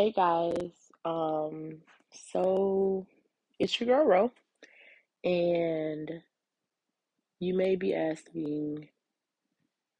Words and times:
Hey 0.00 0.12
guys, 0.12 0.72
um, 1.04 1.82
so 2.10 3.06
it's 3.58 3.78
your 3.78 3.86
girl 3.86 4.06
Ro, 4.06 4.32
and 5.22 6.22
you 7.38 7.52
may 7.52 7.76
be 7.76 7.94
asking, 7.94 8.88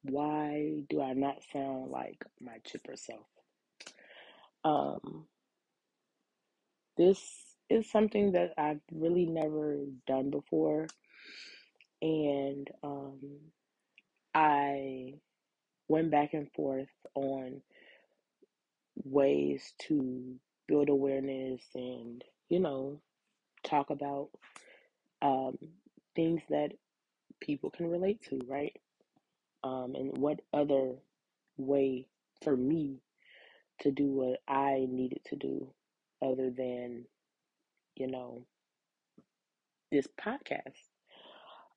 why 0.05 0.85
do 0.89 1.03
I 1.03 1.13
not 1.13 1.43
sound 1.53 1.91
like 1.91 2.25
my 2.41 2.61
chipper 2.65 2.97
self? 2.97 3.27
Um, 4.65 5.27
this 6.97 7.21
is 7.69 7.91
something 7.91 8.33
that 8.33 8.55
I've 8.57 8.81
really 8.91 9.27
never 9.27 9.81
done 10.07 10.31
before, 10.31 10.87
and 12.01 12.67
um, 12.83 13.21
I 14.35 15.17
went 15.89 16.11
back 16.11 16.33
and 16.33 16.51
forth 16.53 16.89
on 17.15 17.61
ways 19.05 19.73
to 19.89 20.37
build 20.69 20.89
awareness 20.89 21.63
and, 21.75 22.23
you 22.49 22.61
know, 22.61 23.01
talk 23.65 23.91
about 23.91 24.31
um, 25.23 25.59
things 26.15 26.43
that 26.51 26.73
people 27.41 27.71
can 27.71 27.87
relate 27.89 28.23
to, 28.29 28.41
right? 28.47 28.77
Um, 29.63 29.95
and 29.95 30.17
what 30.19 30.41
other 30.53 30.95
way 31.57 32.07
for 32.43 32.57
me 32.57 33.01
to 33.81 33.91
do 33.91 34.07
what 34.07 34.41
I 34.49 34.87
needed 34.89 35.21
to 35.27 35.37
do 35.37 35.73
other 36.23 36.51
than, 36.51 37.05
you 37.97 38.07
know, 38.07 38.47
this 39.91 40.07
podcast. 40.21 40.89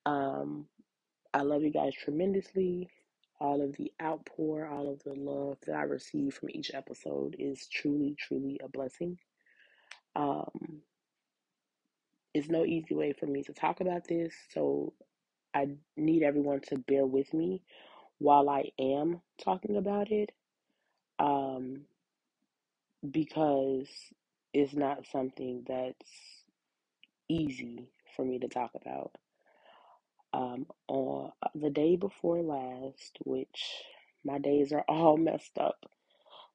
Um, 0.06 0.66
I 1.34 1.42
love 1.42 1.64
you 1.64 1.72
guys 1.72 1.94
tremendously. 1.96 2.90
All 3.44 3.62
of 3.62 3.76
the 3.78 3.94
outpour, 4.02 4.68
all 4.68 4.92
of 4.94 5.04
the 5.04 5.14
love 5.16 5.60
that 5.68 5.76
I 5.76 5.84
receive 5.84 6.36
from 6.36 6.52
each 6.52 6.72
episode 6.74 7.36
is 7.40 7.68
truly, 7.68 8.16
truly 8.18 8.60
a 8.64 8.70
blessing. 8.70 9.20
Um, 10.16 10.84
it's 12.34 12.50
no 12.50 12.66
easy 12.66 12.96
way 12.96 13.14
for 13.14 13.28
me 13.28 13.44
to 13.44 13.54
talk 13.54 13.82
about 13.82 14.08
this, 14.08 14.34
so 14.54 14.94
I 15.54 15.70
need 15.98 16.24
everyone 16.24 16.62
to 16.70 16.78
bear 16.78 17.06
with 17.06 17.34
me 17.34 17.64
while 18.20 18.50
I 18.50 18.72
am 18.80 19.22
talking 19.44 19.78
about 19.78 20.12
it. 20.12 20.32
Um, 21.20 21.82
because 23.12 23.90
it's 24.54 24.74
not 24.74 25.06
something 25.12 25.66
that's 25.68 26.12
easy 27.30 27.90
for 28.16 28.26
me 28.26 28.40
to 28.40 28.50
talk 28.50 28.72
about. 28.82 29.14
Um, 30.34 30.66
on 30.88 31.32
the 31.54 31.70
day 31.70 31.96
before 31.96 32.42
last, 32.42 33.18
which 33.24 33.84
my 34.26 34.40
days 34.40 34.74
are 34.74 34.84
all 34.88 35.16
messed 35.18 35.58
up, 35.60 35.86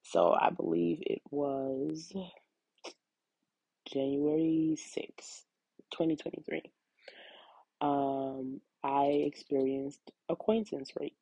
so 0.03 0.33
I 0.33 0.49
believe 0.49 0.99
it 1.01 1.21
was 1.31 2.11
January 3.91 4.77
6th, 4.77 5.43
2023. 5.91 6.61
Um, 7.81 8.61
I 8.83 9.23
experienced 9.25 10.11
acquaintance 10.27 10.91
rape. 10.99 11.15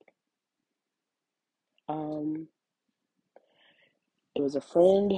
Um, 1.88 2.48
it 4.36 4.42
was 4.42 4.56
a 4.56 4.62
friend 4.62 5.14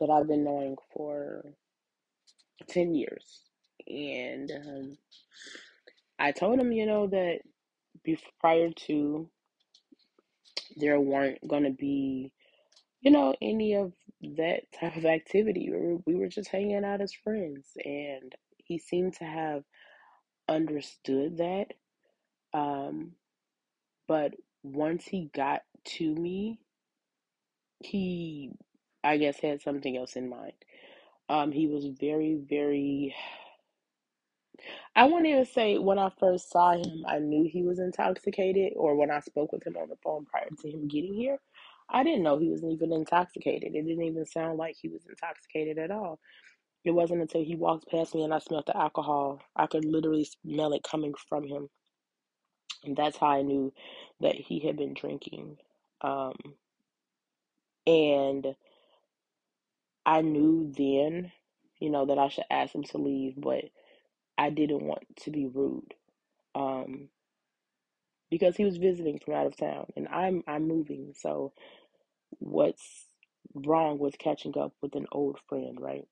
that 0.00 0.10
I've 0.10 0.28
been 0.28 0.44
knowing 0.44 0.76
for 0.92 1.44
10 2.68 2.94
years. 2.94 3.42
And 3.86 4.50
um, 4.50 4.98
I 6.20 6.32
told 6.32 6.60
him, 6.60 6.70
you 6.70 6.86
know, 6.86 7.06
that 7.08 7.40
before, 8.04 8.30
prior 8.40 8.70
to 8.86 9.30
there 10.76 11.00
weren't 11.00 11.46
going 11.48 11.64
to 11.64 11.70
be, 11.70 12.32
you 13.00 13.10
know, 13.10 13.34
any 13.40 13.74
of 13.74 13.92
that 14.36 14.70
type 14.78 14.96
of 14.96 15.06
activity. 15.06 15.70
We 15.70 15.78
were, 15.78 15.96
we 16.06 16.14
were 16.14 16.28
just 16.28 16.50
hanging 16.50 16.84
out 16.84 17.00
as 17.00 17.12
friends. 17.12 17.68
And 17.84 18.34
he 18.58 18.78
seemed 18.78 19.14
to 19.14 19.24
have 19.24 19.64
understood 20.48 21.38
that. 21.38 21.68
Um, 22.52 23.12
but 24.06 24.34
once 24.62 25.06
he 25.06 25.30
got 25.34 25.62
to 25.84 26.14
me, 26.14 26.60
he, 27.82 28.52
I 29.02 29.16
guess, 29.16 29.40
had 29.40 29.62
something 29.62 29.96
else 29.96 30.16
in 30.16 30.28
mind. 30.28 30.52
Um, 31.28 31.52
he 31.52 31.66
was 31.66 31.86
very, 31.86 32.34
very 32.34 33.14
I 34.96 35.04
won't 35.04 35.26
even 35.26 35.46
say 35.46 35.78
when 35.78 35.98
I 35.98 36.10
first 36.18 36.50
saw 36.50 36.72
him, 36.72 37.04
I 37.06 37.18
knew 37.18 37.48
he 37.50 37.62
was 37.62 37.78
intoxicated, 37.78 38.74
or 38.76 38.96
when 38.96 39.10
I 39.10 39.20
spoke 39.20 39.52
with 39.52 39.66
him 39.66 39.76
on 39.76 39.88
the 39.88 39.96
phone 40.02 40.26
prior 40.26 40.48
to 40.62 40.68
him 40.70 40.88
getting 40.88 41.14
here, 41.14 41.38
I 41.88 42.04
didn't 42.04 42.22
know 42.22 42.38
he 42.38 42.50
was 42.50 42.64
even 42.64 42.92
intoxicated. 42.92 43.74
It 43.74 43.86
didn't 43.86 44.02
even 44.04 44.26
sound 44.26 44.58
like 44.58 44.76
he 44.80 44.88
was 44.88 45.06
intoxicated 45.08 45.78
at 45.78 45.90
all. 45.90 46.18
It 46.84 46.92
wasn't 46.92 47.22
until 47.22 47.44
he 47.44 47.56
walked 47.56 47.88
past 47.90 48.14
me 48.14 48.22
and 48.24 48.32
I 48.32 48.38
smelled 48.38 48.66
the 48.66 48.76
alcohol, 48.76 49.40
I 49.56 49.66
could 49.66 49.84
literally 49.84 50.24
smell 50.24 50.72
it 50.72 50.82
coming 50.82 51.14
from 51.28 51.46
him. 51.46 51.68
And 52.84 52.96
that's 52.96 53.18
how 53.18 53.28
I 53.28 53.42
knew 53.42 53.72
that 54.20 54.34
he 54.34 54.60
had 54.60 54.76
been 54.76 54.94
drinking. 54.94 55.58
Um, 56.00 56.36
and 57.86 58.54
I 60.06 60.22
knew 60.22 60.72
then, 60.76 61.32
you 61.78 61.90
know, 61.90 62.06
that 62.06 62.18
I 62.18 62.28
should 62.28 62.44
ask 62.50 62.74
him 62.74 62.84
to 62.84 62.98
leave, 62.98 63.34
but 63.36 63.64
I 64.38 64.50
didn't 64.50 64.82
want 64.84 65.04
to 65.22 65.30
be 65.30 65.46
rude. 65.46 65.94
Um, 66.54 67.08
because 68.30 68.56
he 68.56 68.64
was 68.64 68.76
visiting 68.76 69.18
from 69.18 69.34
out 69.34 69.46
of 69.46 69.56
town 69.56 69.86
and 69.96 70.08
I'm 70.08 70.42
I'm 70.46 70.66
moving. 70.68 71.12
So 71.16 71.52
what's 72.38 73.06
wrong 73.54 73.98
with 73.98 74.18
catching 74.18 74.56
up 74.56 74.72
with 74.80 74.94
an 74.94 75.06
old 75.12 75.38
friend, 75.48 75.78
right? 75.80 76.06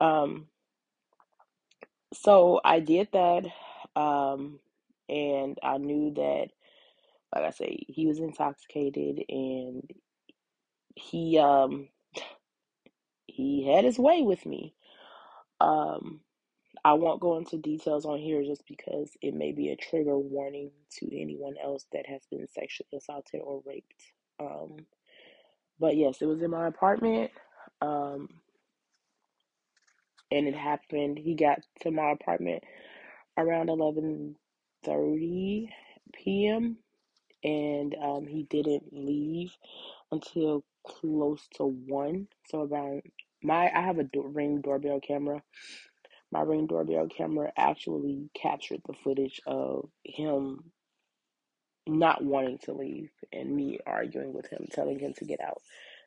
Um 0.00 0.48
so 2.12 2.60
I 2.64 2.80
did 2.80 3.08
that 3.12 3.46
um 3.96 4.58
and 5.08 5.58
I 5.62 5.78
knew 5.78 6.12
that 6.14 6.48
like 7.34 7.44
I 7.44 7.50
say 7.50 7.78
he 7.88 8.06
was 8.06 8.18
intoxicated 8.18 9.24
and 9.28 9.90
he 10.96 11.38
um 11.38 11.88
he 13.26 13.66
had 13.66 13.84
his 13.84 13.98
way 13.98 14.22
with 14.22 14.44
me. 14.44 14.74
Um 15.60 16.20
I 16.84 16.94
won't 16.94 17.20
go 17.20 17.38
into 17.38 17.58
details 17.58 18.06
on 18.06 18.18
here 18.18 18.42
just 18.44 18.66
because 18.68 19.10
it 19.22 19.34
may 19.34 19.52
be 19.52 19.70
a 19.70 19.76
trigger 19.76 20.18
warning 20.18 20.72
to 20.98 21.06
anyone 21.20 21.54
else 21.62 21.86
that 21.92 22.06
has 22.08 22.22
been 22.30 22.48
sexually 22.48 22.88
assaulted 22.98 23.40
or 23.44 23.62
raped. 23.66 24.12
Um, 24.40 24.78
but 25.80 25.96
yes, 25.96 26.22
it 26.22 26.26
was 26.26 26.42
in 26.42 26.50
my 26.50 26.68
apartment. 26.68 27.30
Um, 27.82 28.28
and 30.32 30.48
it 30.48 30.56
happened. 30.56 31.18
He 31.18 31.34
got 31.36 31.60
to 31.82 31.92
my 31.92 32.12
apartment 32.12 32.64
around 33.38 33.68
11:30 33.70 35.68
p.m. 36.14 36.78
and 37.44 37.96
um, 38.02 38.26
he 38.26 38.44
didn't 38.44 38.84
leave 38.92 39.52
until 40.12 40.64
close 40.86 41.48
to 41.56 41.64
1. 41.64 42.28
So 42.50 42.62
around 42.62 43.02
my 43.42 43.70
I 43.74 43.82
have 43.82 43.98
a 43.98 44.08
ring 44.14 44.60
doorbell 44.62 45.00
camera 45.00 45.42
my 46.32 46.42
ring 46.42 46.66
doorbell 46.68 47.08
camera 47.08 47.52
actually 47.58 48.30
captured 48.34 48.82
the 48.86 48.94
footage 49.04 49.40
of 49.46 49.90
him 50.04 50.72
not 51.86 52.24
wanting 52.24 52.58
to 52.58 52.72
leave 52.72 53.10
and 53.32 53.54
me 53.54 53.78
arguing 53.86 54.32
with 54.32 54.48
him, 54.48 54.66
telling 54.72 54.98
him 54.98 55.14
to 55.14 55.24
get 55.24 55.40
out. 55.40 55.62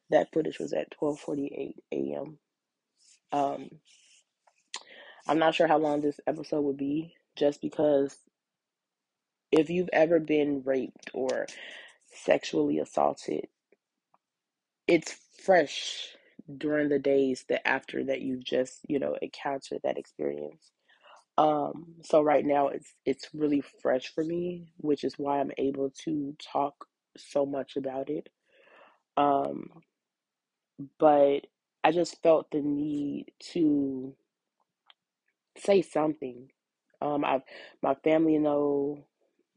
That 0.09 0.31
footage 0.33 0.59
was 0.59 0.73
at 0.73 0.91
12:48 1.01 1.73
a.m. 1.93 2.39
Um, 3.31 3.69
I'm 5.27 5.39
not 5.39 5.55
sure 5.55 5.67
how 5.67 5.77
long 5.79 6.01
this 6.01 6.19
episode 6.27 6.61
would 6.61 6.77
be, 6.77 7.15
just 7.35 7.61
because 7.61 8.17
if 9.51 9.69
you've 9.69 9.89
ever 9.93 10.19
been 10.19 10.63
raped 10.65 11.11
or 11.13 11.47
sexually 12.13 12.79
assaulted, 12.79 13.47
it's 14.87 15.17
fresh 15.43 16.14
during 16.57 16.89
the 16.89 16.99
days 16.99 17.45
that 17.49 17.67
after 17.67 18.03
that 18.03 18.21
you've 18.21 18.43
just 18.43 18.79
you 18.87 18.99
know 18.99 19.15
encountered 19.21 19.79
that 19.83 19.97
experience 19.97 20.71
Um, 21.37 21.95
so 22.03 22.21
right 22.21 22.45
now 22.45 22.69
it's 22.69 22.93
it's 23.05 23.29
really 23.33 23.61
fresh 23.81 24.13
for 24.13 24.23
me, 24.23 24.67
which 24.77 25.03
is 25.03 25.19
why 25.19 25.39
I'm 25.39 25.51
able 25.57 25.91
to 26.05 26.35
talk 26.53 26.87
so 27.17 27.45
much 27.45 27.77
about 27.77 28.09
it. 28.09 28.29
Um, 29.17 29.69
but 30.99 31.47
I 31.83 31.91
just 31.91 32.21
felt 32.21 32.51
the 32.51 32.61
need 32.61 33.31
to 33.53 34.15
say 35.57 35.81
something. 35.81 36.49
Um, 37.01 37.23
I've 37.25 37.41
my 37.81 37.95
family 37.95 38.37
know, 38.37 39.05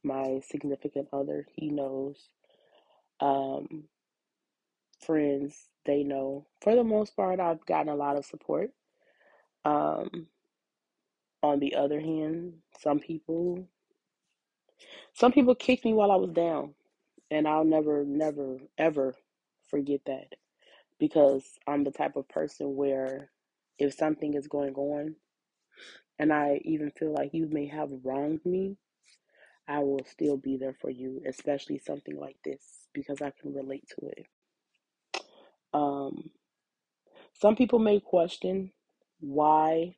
my 0.04 0.40
significant 0.48 1.08
other, 1.12 1.46
he 1.54 1.70
knows. 1.70 2.30
Um, 3.20 3.84
friends, 5.04 5.68
they 5.88 6.04
know. 6.04 6.46
For 6.62 6.76
the 6.76 6.84
most 6.84 7.16
part, 7.16 7.40
I've 7.40 7.66
gotten 7.66 7.90
a 7.92 7.96
lot 7.96 8.18
of 8.18 8.26
support. 8.26 8.70
Um, 9.64 10.28
on 11.42 11.60
the 11.60 11.76
other 11.76 12.00
hand, 12.00 12.54
some 12.80 13.00
people 13.00 13.68
some 15.14 15.32
people 15.32 15.54
kicked 15.56 15.84
me 15.84 15.94
while 15.94 16.12
I 16.12 16.16
was 16.16 16.32
down. 16.32 16.74
and 17.30 17.48
I'll 17.48 17.64
never, 17.64 18.04
never, 18.06 18.58
ever 18.78 19.16
forget 19.70 20.02
that. 20.06 20.28
because 21.00 21.44
I'm 21.68 21.84
the 21.84 21.92
type 21.92 22.16
of 22.16 22.28
person 22.30 22.76
where 22.76 23.30
if 23.78 23.94
something 23.94 24.34
is 24.34 24.48
going 24.48 24.74
on 24.76 25.16
and 26.18 26.32
I 26.32 26.60
even 26.64 26.92
feel 26.92 27.12
like 27.14 27.34
you 27.34 27.48
may 27.50 27.66
have 27.68 27.90
wronged 28.04 28.46
me, 28.46 28.76
I 29.68 29.80
will 29.80 30.04
still 30.06 30.36
be 30.38 30.58
there 30.58 30.74
for 30.74 30.90
you, 30.90 31.22
especially 31.26 31.78
something 31.78 32.18
like 32.18 32.38
this 32.44 32.62
because 32.94 33.22
I 33.22 33.32
can 33.40 33.54
relate 33.54 33.84
to 34.00 34.08
it. 34.08 34.26
Um, 35.74 36.30
some 37.34 37.56
people 37.56 37.78
may 37.80 38.00
question 38.00 38.72
why 39.20 39.96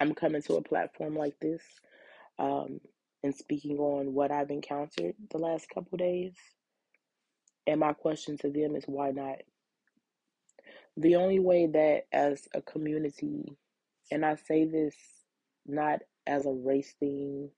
I'm 0.00 0.14
coming 0.14 0.42
to 0.42 0.56
a 0.56 0.62
platform 0.62 1.16
like 1.16 1.38
this 1.40 1.62
um, 2.38 2.80
and 3.24 3.34
speaking 3.34 3.78
on 3.78 4.14
what 4.14 4.32
I've 4.32 4.50
encountered 4.50 5.14
the 5.30 5.38
last 5.38 5.68
couple 5.74 5.98
days. 5.98 6.34
And 7.66 7.80
my 7.80 7.94
question 7.94 8.38
to 8.38 8.50
them 8.50 8.76
is 8.76 8.84
why 8.86 9.12
not? 9.12 9.38
The 10.96 11.16
only 11.16 11.40
way 11.40 11.66
that 11.68 12.06
as 12.12 12.48
a 12.54 12.62
community, 12.62 13.56
and 14.12 14.24
I 14.26 14.36
say 14.36 14.66
this 14.66 14.96
not 15.66 16.00
as 16.26 16.46
a 16.46 16.52
race 16.52 16.94
thing, 17.00 17.50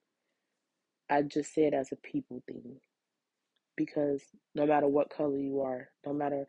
I 1.10 1.22
just 1.22 1.54
say 1.54 1.64
it 1.66 1.74
as 1.74 1.92
a 1.92 1.96
people 1.96 2.42
thing. 2.48 2.80
Because 3.78 4.22
no 4.56 4.66
matter 4.66 4.88
what 4.88 5.10
color 5.10 5.38
you 5.38 5.62
are, 5.62 5.88
no 6.06 6.14
matter 6.14 6.46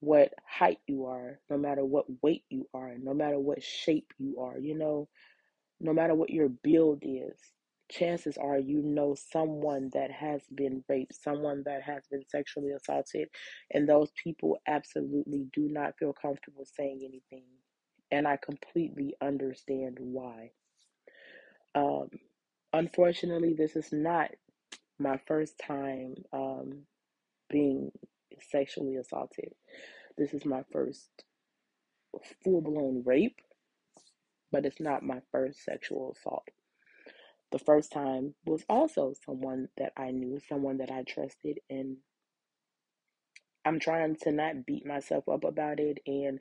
what 0.00 0.34
height 0.46 0.78
you 0.86 1.06
are, 1.06 1.40
no 1.50 1.58
matter 1.58 1.84
what 1.84 2.06
weight 2.22 2.44
you 2.50 2.68
are, 2.74 2.94
no 3.02 3.14
matter 3.14 3.40
what 3.40 3.62
shape 3.62 4.12
you 4.18 4.40
are, 4.40 4.58
you 4.58 4.78
know, 4.78 5.08
no 5.80 5.94
matter 5.94 6.14
what 6.14 6.30
your 6.30 6.48
build 6.50 7.00
is, 7.02 7.38
chances 7.90 8.38
are 8.38 8.58
you 8.58 8.82
know 8.82 9.14
someone 9.14 9.90
that 9.94 10.10
has 10.12 10.42
been 10.54 10.84
raped, 10.88 11.14
someone 11.14 11.62
that 11.66 11.82
has 11.82 12.04
been 12.10 12.24
sexually 12.28 12.72
assaulted, 12.72 13.28
and 13.72 13.88
those 13.88 14.12
people 14.22 14.58
absolutely 14.68 15.46
do 15.54 15.68
not 15.70 15.94
feel 15.98 16.14
comfortable 16.14 16.66
saying 16.66 17.00
anything. 17.04 17.46
And 18.12 18.28
I 18.28 18.38
completely 18.38 19.16
understand 19.22 19.98
why. 20.00 20.52
Um, 21.74 22.08
unfortunately, 22.72 23.54
this 23.54 23.76
is 23.76 23.92
not 23.92 24.30
my 24.98 25.18
first 25.26 25.58
time 25.58 26.14
um, 26.32 26.82
being 27.50 27.90
sexually 28.50 28.96
assaulted. 28.96 29.52
This 30.16 30.32
is 30.32 30.44
my 30.44 30.62
first 30.72 31.10
full 32.42 32.60
blown 32.60 33.02
rape, 33.04 33.40
but 34.52 34.66
it's 34.66 34.80
not 34.80 35.02
my 35.02 35.20
first 35.32 35.64
sexual 35.64 36.14
assault. 36.16 36.48
The 37.50 37.58
first 37.58 37.92
time 37.92 38.34
was 38.46 38.64
also 38.68 39.14
someone 39.24 39.68
that 39.76 39.92
I 39.96 40.10
knew, 40.10 40.40
someone 40.48 40.78
that 40.78 40.90
I 40.90 41.02
trusted, 41.02 41.58
and 41.70 41.98
I'm 43.64 43.80
trying 43.80 44.16
to 44.22 44.32
not 44.32 44.66
beat 44.66 44.86
myself 44.86 45.28
up 45.28 45.44
about 45.44 45.80
it 45.80 45.98
and 46.06 46.40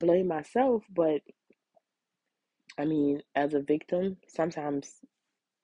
blame 0.00 0.28
myself, 0.28 0.84
but 0.92 1.20
I 2.78 2.84
mean, 2.84 3.22
as 3.34 3.54
a 3.54 3.60
victim, 3.60 4.16
sometimes 4.28 4.88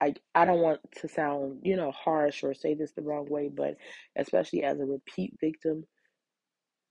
I 0.01 0.13
I 0.35 0.45
don't 0.45 0.61
want 0.61 0.81
to 1.01 1.07
sound, 1.07 1.61
you 1.63 1.75
know, 1.75 1.91
harsh 1.91 2.43
or 2.43 2.53
say 2.53 2.73
this 2.73 2.91
the 2.93 3.01
wrong 3.01 3.27
way, 3.29 3.49
but 3.49 3.77
especially 4.17 4.63
as 4.63 4.79
a 4.79 4.85
repeat 4.85 5.35
victim, 5.41 5.85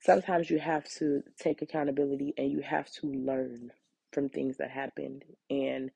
sometimes 0.01 0.51
you 0.51 0.59
have 0.59 0.85
to 0.99 1.23
take 1.39 1.63
accountability 1.63 2.35
and 2.39 2.51
you 2.51 2.61
have 2.61 2.91
to 2.93 3.07
learn 3.09 3.71
from 4.13 4.29
things 4.29 4.59
that 4.59 4.71
happened. 4.71 5.25
And 5.51 5.91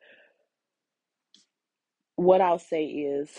what 2.16 2.40
I'll 2.40 2.58
say 2.58 2.84
is, 2.86 3.30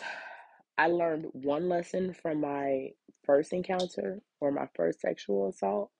I 0.77 0.87
learned 0.87 1.27
one 1.33 1.69
lesson 1.69 2.13
from 2.13 2.41
my 2.41 2.91
first 3.25 3.53
encounter 3.53 4.21
or 4.41 4.51
my 4.51 4.67
first 4.75 5.01
sexual 5.01 5.49
assault. 5.49 5.91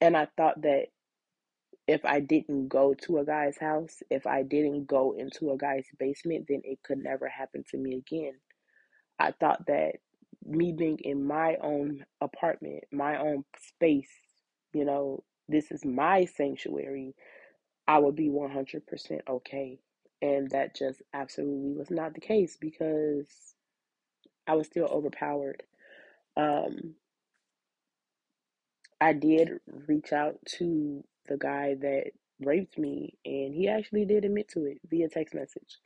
And 0.00 0.16
I 0.16 0.28
thought 0.36 0.62
that 0.62 0.86
if 1.90 2.04
I 2.04 2.20
didn't 2.20 2.68
go 2.68 2.94
to 2.94 3.18
a 3.18 3.24
guy's 3.24 3.58
house, 3.58 4.00
if 4.10 4.24
I 4.24 4.44
didn't 4.44 4.86
go 4.86 5.12
into 5.18 5.50
a 5.50 5.58
guy's 5.58 5.86
basement, 5.98 6.46
then 6.48 6.62
it 6.62 6.78
could 6.84 7.02
never 7.02 7.28
happen 7.28 7.64
to 7.72 7.76
me 7.76 7.96
again. 7.96 8.34
I 9.18 9.32
thought 9.32 9.66
that 9.66 9.96
me 10.46 10.72
being 10.72 11.00
in 11.00 11.26
my 11.26 11.56
own 11.60 12.04
apartment, 12.20 12.84
my 12.92 13.18
own 13.18 13.44
space, 13.58 14.12
you 14.72 14.84
know, 14.84 15.24
this 15.48 15.72
is 15.72 15.84
my 15.84 16.26
sanctuary, 16.26 17.16
I 17.88 17.98
would 17.98 18.14
be 18.14 18.28
100% 18.28 19.20
okay. 19.28 19.80
And 20.22 20.48
that 20.52 20.76
just 20.76 21.02
absolutely 21.12 21.72
was 21.72 21.90
not 21.90 22.14
the 22.14 22.20
case 22.20 22.56
because 22.56 23.26
I 24.46 24.54
was 24.54 24.68
still 24.68 24.86
overpowered. 24.86 25.64
Um, 26.36 26.94
I 29.00 29.12
did 29.12 29.58
reach 29.88 30.12
out 30.12 30.38
to 30.58 31.02
the 31.28 31.36
guy 31.36 31.74
that 31.80 32.10
raped 32.40 32.78
me, 32.78 33.14
and 33.24 33.54
he 33.54 33.68
actually 33.68 34.04
did 34.04 34.24
admit 34.24 34.48
to 34.48 34.64
it 34.64 34.80
via 34.88 35.08
text 35.08 35.34
message. 35.34 35.78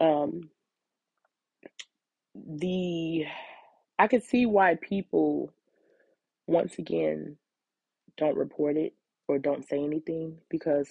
Um, 0.00 0.50
the 2.34 3.26
I 3.98 4.06
could 4.08 4.22
see 4.22 4.46
why 4.46 4.76
people 4.80 5.52
once 6.46 6.78
again 6.78 7.36
don't 8.16 8.36
report 8.36 8.76
it 8.76 8.94
or 9.28 9.38
don't 9.38 9.66
say 9.66 9.82
anything 9.82 10.38
because 10.50 10.88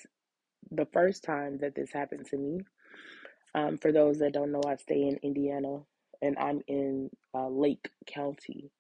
the 0.72 0.88
first 0.88 1.24
time 1.24 1.60
that 1.60 1.76
this 1.76 1.92
happened 1.92 2.26
to 2.28 2.38
me, 2.38 2.62
um, 3.54 3.78
for 3.78 3.92
those 3.92 4.20
that 4.20 4.34
don't 4.34 4.52
know, 4.52 4.62
I 4.68 4.76
stay 4.76 5.04
in 5.04 5.18
Indiana 5.24 5.80
and 6.22 6.38
I'm 6.38 6.62
in 6.68 7.10
uh, 7.34 7.48
Lake 7.48 7.90
County. 8.08 8.72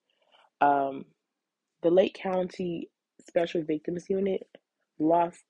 Um, 0.61 1.05
the 1.83 1.89
Lake 1.91 2.15
County 2.15 2.89
Special 3.27 3.63
Victims 3.63 4.09
Unit 4.09 4.47
lost 4.99 5.43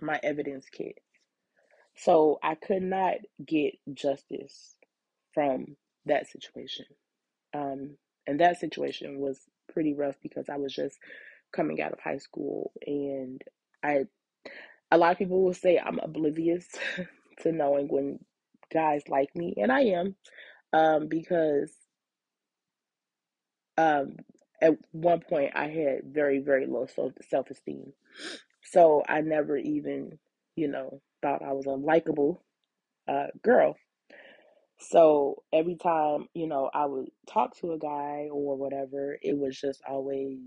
my 0.00 0.18
evidence 0.22 0.66
kit. 0.70 0.98
So 1.96 2.38
I 2.42 2.54
could 2.54 2.82
not 2.82 3.16
get 3.46 3.74
justice 3.92 4.76
from 5.34 5.76
that 6.06 6.28
situation. 6.28 6.86
Um, 7.54 7.96
and 8.26 8.40
that 8.40 8.58
situation 8.58 9.18
was 9.20 9.40
pretty 9.72 9.94
rough 9.94 10.16
because 10.22 10.48
I 10.48 10.56
was 10.56 10.74
just 10.74 10.98
coming 11.52 11.80
out 11.80 11.92
of 11.92 12.00
high 12.00 12.18
school 12.18 12.72
and 12.86 13.42
I 13.82 14.04
a 14.90 14.98
lot 14.98 15.12
of 15.12 15.18
people 15.18 15.42
will 15.42 15.54
say 15.54 15.78
I'm 15.78 15.98
oblivious 15.98 16.66
to 17.42 17.52
knowing 17.52 17.88
when 17.88 18.18
guys 18.72 19.02
like 19.08 19.34
me 19.34 19.54
and 19.56 19.72
I 19.72 19.80
am 19.82 20.16
um, 20.72 21.08
because 21.08 21.72
um, 23.78 24.16
at 24.62 24.74
one 24.92 25.20
point 25.20 25.52
I 25.56 25.68
had 25.68 26.02
very 26.06 26.40
very 26.40 26.66
low 26.66 26.86
self 26.86 27.50
esteem 27.50 27.94
so 28.64 29.04
I 29.08 29.22
never 29.22 29.58
even 29.58 30.18
you 30.56 30.68
know 30.68 31.02
thought 31.22 31.42
I 31.42 31.52
was 31.52 31.66
a 31.66 31.70
likable 31.70 32.42
uh, 33.08 33.28
girl 33.42 33.76
so 34.80 35.42
every 35.52 35.76
time, 35.76 36.28
you 36.34 36.46
know, 36.46 36.70
I 36.74 36.86
would 36.86 37.10
talk 37.28 37.56
to 37.58 37.72
a 37.72 37.78
guy 37.78 38.28
or 38.32 38.56
whatever, 38.56 39.18
it 39.22 39.36
was 39.38 39.58
just 39.60 39.80
always, 39.88 40.40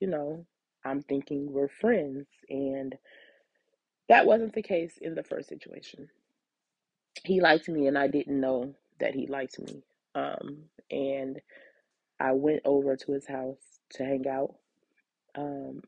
you 0.00 0.08
know, 0.08 0.46
I'm 0.84 1.02
thinking 1.02 1.52
we're 1.52 1.68
friends. 1.68 2.26
And 2.50 2.94
that 4.08 4.26
wasn't 4.26 4.54
the 4.54 4.62
case 4.62 4.98
in 5.00 5.14
the 5.14 5.22
first 5.22 5.48
situation. 5.48 6.08
He 7.24 7.40
liked 7.40 7.68
me, 7.68 7.86
and 7.88 7.98
I 7.98 8.08
didn't 8.08 8.40
know 8.40 8.74
that 9.00 9.14
he 9.14 9.26
liked 9.26 9.58
me. 9.58 9.82
Um, 10.14 10.64
and 10.90 11.40
I 12.20 12.32
went 12.32 12.62
over 12.64 12.96
to 12.96 13.12
his 13.12 13.26
house 13.26 13.58
to 13.94 14.04
hang 14.04 14.26
out, 14.28 14.54
um, 15.36 15.82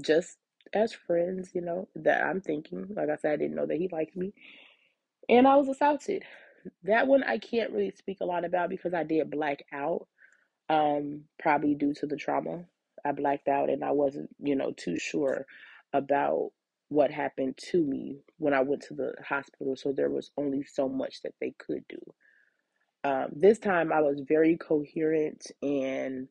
just 0.00 0.38
as 0.74 0.92
friends, 0.92 1.50
you 1.54 1.60
know, 1.62 1.88
that 1.96 2.22
I'm 2.24 2.40
thinking. 2.40 2.88
Like 2.94 3.10
I 3.10 3.16
said, 3.16 3.32
I 3.32 3.36
didn't 3.36 3.56
know 3.56 3.66
that 3.66 3.78
he 3.78 3.88
liked 3.90 4.16
me. 4.16 4.32
And 5.28 5.46
I 5.46 5.56
was 5.56 5.68
assaulted. 5.68 6.24
That 6.84 7.06
one 7.06 7.22
I 7.24 7.38
can't 7.38 7.72
really 7.72 7.92
speak 7.92 8.18
a 8.20 8.26
lot 8.26 8.44
about 8.44 8.70
because 8.70 8.94
I 8.94 9.04
did 9.04 9.30
black 9.30 9.64
out, 9.72 10.06
um, 10.68 11.24
probably 11.38 11.74
due 11.74 11.94
to 11.94 12.06
the 12.06 12.16
trauma. 12.16 12.64
I 13.04 13.12
blacked 13.12 13.48
out 13.48 13.70
and 13.70 13.84
I 13.84 13.92
wasn't, 13.92 14.30
you 14.40 14.56
know, 14.56 14.72
too 14.72 14.98
sure 14.98 15.46
about 15.92 16.50
what 16.88 17.10
happened 17.10 17.56
to 17.70 17.82
me 17.82 18.18
when 18.38 18.54
I 18.54 18.62
went 18.62 18.82
to 18.84 18.94
the 18.94 19.14
hospital. 19.26 19.76
So 19.76 19.92
there 19.92 20.10
was 20.10 20.30
only 20.36 20.64
so 20.64 20.88
much 20.88 21.22
that 21.22 21.34
they 21.40 21.54
could 21.58 21.84
do. 21.88 22.00
Um, 23.04 23.28
this 23.32 23.58
time 23.58 23.92
I 23.92 24.00
was 24.02 24.20
very 24.28 24.56
coherent 24.56 25.46
and 25.62 26.28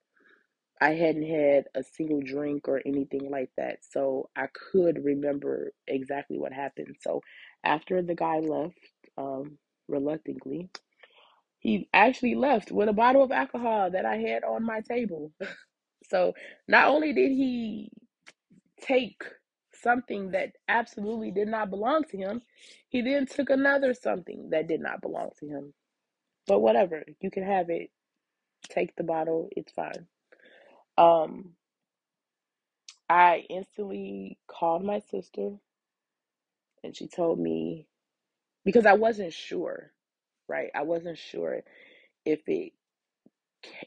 I 0.82 0.92
hadn't 0.92 1.28
had 1.28 1.66
a 1.76 1.84
single 1.84 2.22
drink 2.22 2.68
or 2.68 2.82
anything 2.86 3.32
like 3.32 3.52
that. 3.58 3.80
So 3.82 4.30
I 4.36 4.48
could 4.72 5.04
remember 5.04 5.74
exactly 5.88 6.40
what 6.40 6.54
happened. 6.54 6.98
So 7.02 7.22
after 7.64 8.02
the 8.02 8.16
guy 8.16 8.40
left, 8.40 8.80
um, 9.18 9.58
reluctantly, 9.88 10.70
he 11.60 11.90
actually 11.94 12.36
left 12.36 12.72
with 12.72 12.90
a 12.90 12.94
bottle 12.94 13.24
of 13.24 13.32
alcohol 13.32 13.92
that 13.92 14.06
I 14.06 14.18
had 14.18 14.44
on 14.44 14.66
my 14.66 14.82
table. 14.82 15.34
so 16.10 16.34
not 16.68 16.88
only 16.90 17.14
did 17.14 17.32
he 17.32 17.92
take 18.82 19.24
something 19.74 20.32
that 20.32 20.54
absolutely 20.70 21.32
did 21.32 21.48
not 21.50 21.70
belong 21.70 22.04
to 22.06 22.18
him, 22.18 22.42
he 22.90 23.02
then 23.02 23.26
took 23.28 23.50
another 23.50 23.94
something 23.94 24.50
that 24.52 24.68
did 24.68 24.82
not 24.82 25.02
belong 25.02 25.30
to 25.40 25.48
him. 25.48 25.74
But 26.50 26.62
whatever, 26.62 27.06
you 27.22 27.32
can 27.32 27.46
have 27.46 27.72
it. 27.72 27.92
Take 28.70 28.96
the 28.98 29.04
bottle, 29.04 29.50
it's 29.58 29.74
fine. 29.74 30.08
Um 30.98 31.54
I 33.10 33.46
instantly 33.50 34.40
called 34.48 34.84
my 34.84 35.00
sister 35.00 35.52
and 36.84 36.96
she 36.96 37.08
told 37.08 37.40
me 37.40 37.88
because 38.66 38.86
I 38.86 38.94
wasn't 38.94 39.34
sure, 39.34 39.92
right? 40.50 40.70
I 40.76 40.84
wasn't 40.84 41.18
sure 41.20 41.62
if 42.26 42.42
it 42.48 42.74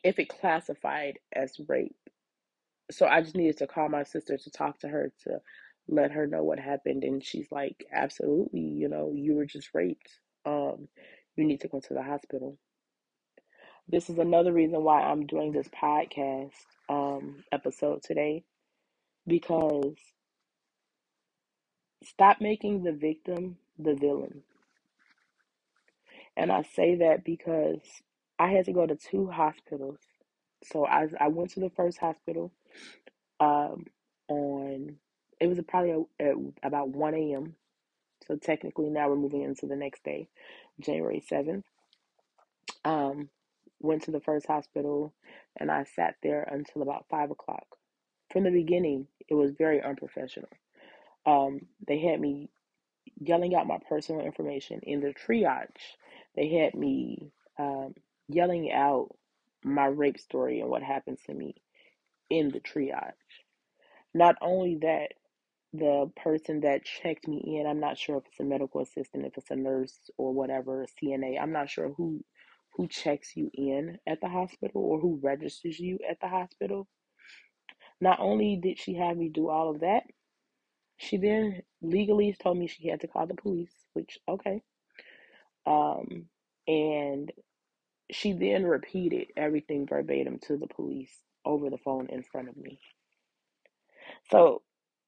if 0.05 0.19
it 0.19 0.29
classified 0.29 1.19
as 1.35 1.61
rape. 1.69 1.97
So 2.91 3.07
I 3.07 3.23
just 3.23 3.37
needed 3.37 3.59
to 3.59 3.67
call 3.69 3.89
my 3.89 4.05
sister 4.05 4.39
to 4.39 4.51
talk 4.51 4.81
to 4.81 4.89
her 4.89 5.13
to 5.25 5.41
let 5.89 6.13
her 6.13 6.27
know 6.27 6.45
what 6.45 6.61
happened 6.61 7.05
and 7.05 7.25
she's 7.25 7.53
like, 7.53 7.85
"Absolutely, 7.93 8.61
you 8.63 8.89
know, 8.89 9.13
you 9.15 9.35
were 9.37 9.47
just 9.47 9.71
raped. 9.75 10.21
Um 10.47 10.89
you 11.37 11.45
need 11.45 11.61
to 11.63 11.69
go 11.69 11.81
to 11.81 11.95
the 11.95 12.03
hospital." 12.03 12.59
This 13.89 14.09
is 14.11 14.19
another 14.19 14.53
reason 14.53 14.83
why 14.85 15.03
I'm 15.03 15.27
doing 15.27 15.53
this 15.53 15.69
podcast 15.69 16.53
um 16.89 17.45
episode 17.53 18.03
today 18.03 18.45
because 19.27 19.95
stop 22.05 22.41
making 22.41 22.83
the 22.83 22.93
victim 22.93 23.59
the 23.79 23.95
villain. 23.95 24.43
And 26.37 26.51
I 26.51 26.63
say 26.63 26.97
that 26.97 27.25
because 27.25 27.81
I 28.39 28.49
had 28.49 28.65
to 28.67 28.73
go 28.73 28.87
to 28.87 28.97
two 28.97 29.29
hospitals. 29.29 29.99
So 30.65 30.87
I 30.87 31.09
I 31.21 31.29
went 31.29 31.51
to 31.51 31.61
the 31.61 31.71
first 31.71 31.99
hospital 31.99 32.53
um, 33.41 33.87
on 34.29 34.97
it 35.41 35.47
was 35.49 35.61
probably 35.67 36.05
at 36.21 36.35
about 36.63 36.91
1 36.91 37.15
a.m. 37.15 37.57
So 38.27 38.37
technically 38.37 38.89
now 38.89 39.09
we're 39.09 39.17
moving 39.17 39.43
into 39.43 39.67
the 39.67 39.77
next 39.77 40.05
day, 40.05 40.29
January 40.83 41.23
7th. 41.31 41.65
Um, 42.85 43.29
went 43.81 44.03
to 44.05 44.11
the 44.11 44.21
first 44.21 44.47
hospital 44.47 45.13
and 45.57 45.71
I 45.71 45.85
sat 45.85 46.17
there 46.23 46.43
until 46.43 46.83
about 46.83 47.07
five 47.11 47.31
o'clock. 47.31 47.67
From 48.33 48.45
the 48.45 48.51
beginning, 48.51 49.07
it 49.29 49.35
was 49.35 49.53
very 49.53 49.83
unprofessional. 49.83 50.49
Um, 51.27 51.61
they 51.87 51.99
had 51.99 52.21
me 52.21 52.49
yelling 53.21 53.55
out 53.55 53.67
my 53.67 53.79
personal 53.89 54.25
information 54.25 54.81
in 54.83 55.01
the 55.01 55.15
triage. 55.15 55.97
They 56.35 56.49
had 56.49 56.75
me 56.75 57.31
um, 57.59 57.95
yelling 58.29 58.73
out 58.73 59.09
my 59.65 59.87
rape 59.87 60.19
story 60.19 60.61
and 60.61 60.71
what 60.71 60.83
happened 60.83 61.19
to 61.27 61.35
me 61.35 61.55
in 62.31 62.49
the 62.51 62.61
triage. 62.61 63.13
Not 64.15 64.37
only 64.41 64.77
that, 64.83 65.13
the 65.73 66.11
person 66.17 66.61
that 66.61 66.85
checked 66.85 67.27
me 67.27 67.59
in, 67.59 67.67
I'm 67.67 67.81
not 67.81 67.99
sure 67.99 68.19
if 68.19 68.25
it's 68.27 68.41
a 68.41 68.45
medical 68.45 68.81
assistant, 68.83 69.27
if 69.27 69.37
it's 69.39 69.51
a 69.51 69.57
nurse 69.57 70.11
or 70.19 70.33
whatever, 70.33 70.83
a 70.83 70.87
CNA. 70.87 71.41
I'm 71.41 71.53
not 71.53 71.71
sure 71.71 71.93
who 71.97 72.23
who 72.75 72.89
checks 72.89 73.37
you 73.37 73.51
in 73.53 73.99
at 74.07 74.21
the 74.23 74.29
hospital 74.29 74.83
or 74.83 74.99
who 74.99 75.21
registers 75.23 75.79
you 75.79 75.99
at 76.09 76.19
the 76.21 76.29
hospital. 76.29 76.89
Not 78.01 78.19
only 78.19 78.57
did 78.57 78.79
she 78.79 78.95
have 78.95 79.17
me 79.17 79.29
do 79.29 79.49
all 79.49 79.71
of 79.71 79.81
that, 79.81 80.05
she 80.97 81.19
then 81.19 81.63
legally 81.83 82.35
told 82.43 82.57
me 82.59 82.67
she 82.67 82.89
had 82.89 83.01
to 83.03 83.09
call 83.09 83.27
the 83.27 83.35
police, 83.35 83.73
which 83.93 84.19
okay. 84.29 84.63
Um, 85.67 86.27
and 86.67 87.31
she 88.11 88.33
then 88.33 88.65
repeated 88.65 89.29
everything 89.37 89.87
verbatim 89.87 90.39
to 90.47 90.57
the 90.57 90.67
police 90.67 91.13
over 91.45 91.71
the 91.71 91.79
phone 91.79 92.09
in 92.09 92.23
front 92.23 92.49
of 92.49 92.57
me. 92.57 92.79
So 94.31 94.63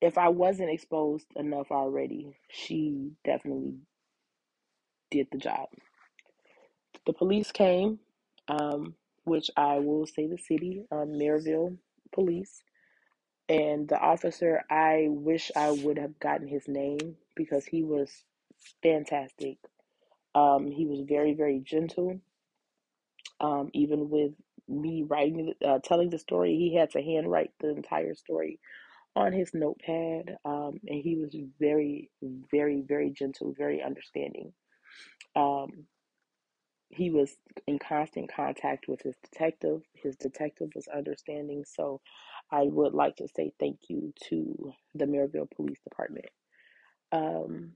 if 0.04 0.18
I 0.18 0.28
wasn't 0.28 0.68
exposed 0.68 1.26
enough 1.34 1.70
already, 1.70 2.36
she 2.50 3.12
definitely 3.24 3.78
did 5.10 5.28
the 5.32 5.38
job. 5.38 5.68
The 7.06 7.14
police 7.14 7.50
came, 7.50 8.00
um, 8.46 8.96
which 9.24 9.50
I 9.56 9.78
will 9.78 10.06
say 10.06 10.26
the 10.26 10.36
city, 10.36 10.84
um, 10.92 11.12
Merrillville 11.12 11.78
Police. 12.12 12.62
And 13.48 13.88
the 13.88 13.98
officer, 13.98 14.62
I 14.68 15.06
wish 15.08 15.50
I 15.56 15.70
would 15.70 15.96
have 15.98 16.20
gotten 16.20 16.48
his 16.48 16.68
name 16.68 17.16
because 17.34 17.64
he 17.64 17.82
was 17.82 18.10
fantastic. 18.82 19.56
Um, 20.34 20.70
he 20.70 20.84
was 20.84 21.00
very, 21.00 21.32
very 21.32 21.60
gentle. 21.60 22.20
Um, 23.40 23.70
even 23.72 24.10
with 24.10 24.32
me 24.68 25.02
writing, 25.02 25.54
uh, 25.66 25.78
telling 25.82 26.10
the 26.10 26.18
story, 26.18 26.56
he 26.56 26.76
had 26.76 26.90
to 26.90 27.00
handwrite 27.00 27.52
the 27.58 27.70
entire 27.70 28.14
story 28.14 28.60
on 29.16 29.32
his 29.32 29.52
notepad. 29.54 30.36
Um, 30.44 30.80
and 30.86 31.02
he 31.02 31.16
was 31.16 31.34
very, 31.60 32.10
very, 32.50 32.82
very 32.82 33.10
gentle, 33.10 33.54
very 33.56 33.82
understanding. 33.82 34.52
Um, 35.36 35.86
he 36.90 37.10
was 37.10 37.36
in 37.66 37.78
constant 37.78 38.32
contact 38.32 38.86
with 38.88 39.02
his 39.02 39.16
detective. 39.22 39.82
His 39.94 40.16
detective 40.16 40.70
was 40.74 40.88
understanding. 40.88 41.64
So 41.66 42.00
I 42.50 42.62
would 42.62 42.94
like 42.94 43.16
to 43.16 43.28
say 43.28 43.52
thank 43.58 43.78
you 43.88 44.12
to 44.28 44.72
the 44.94 45.06
Merrillville 45.06 45.50
Police 45.56 45.80
Department. 45.82 46.26
Um, 47.12 47.72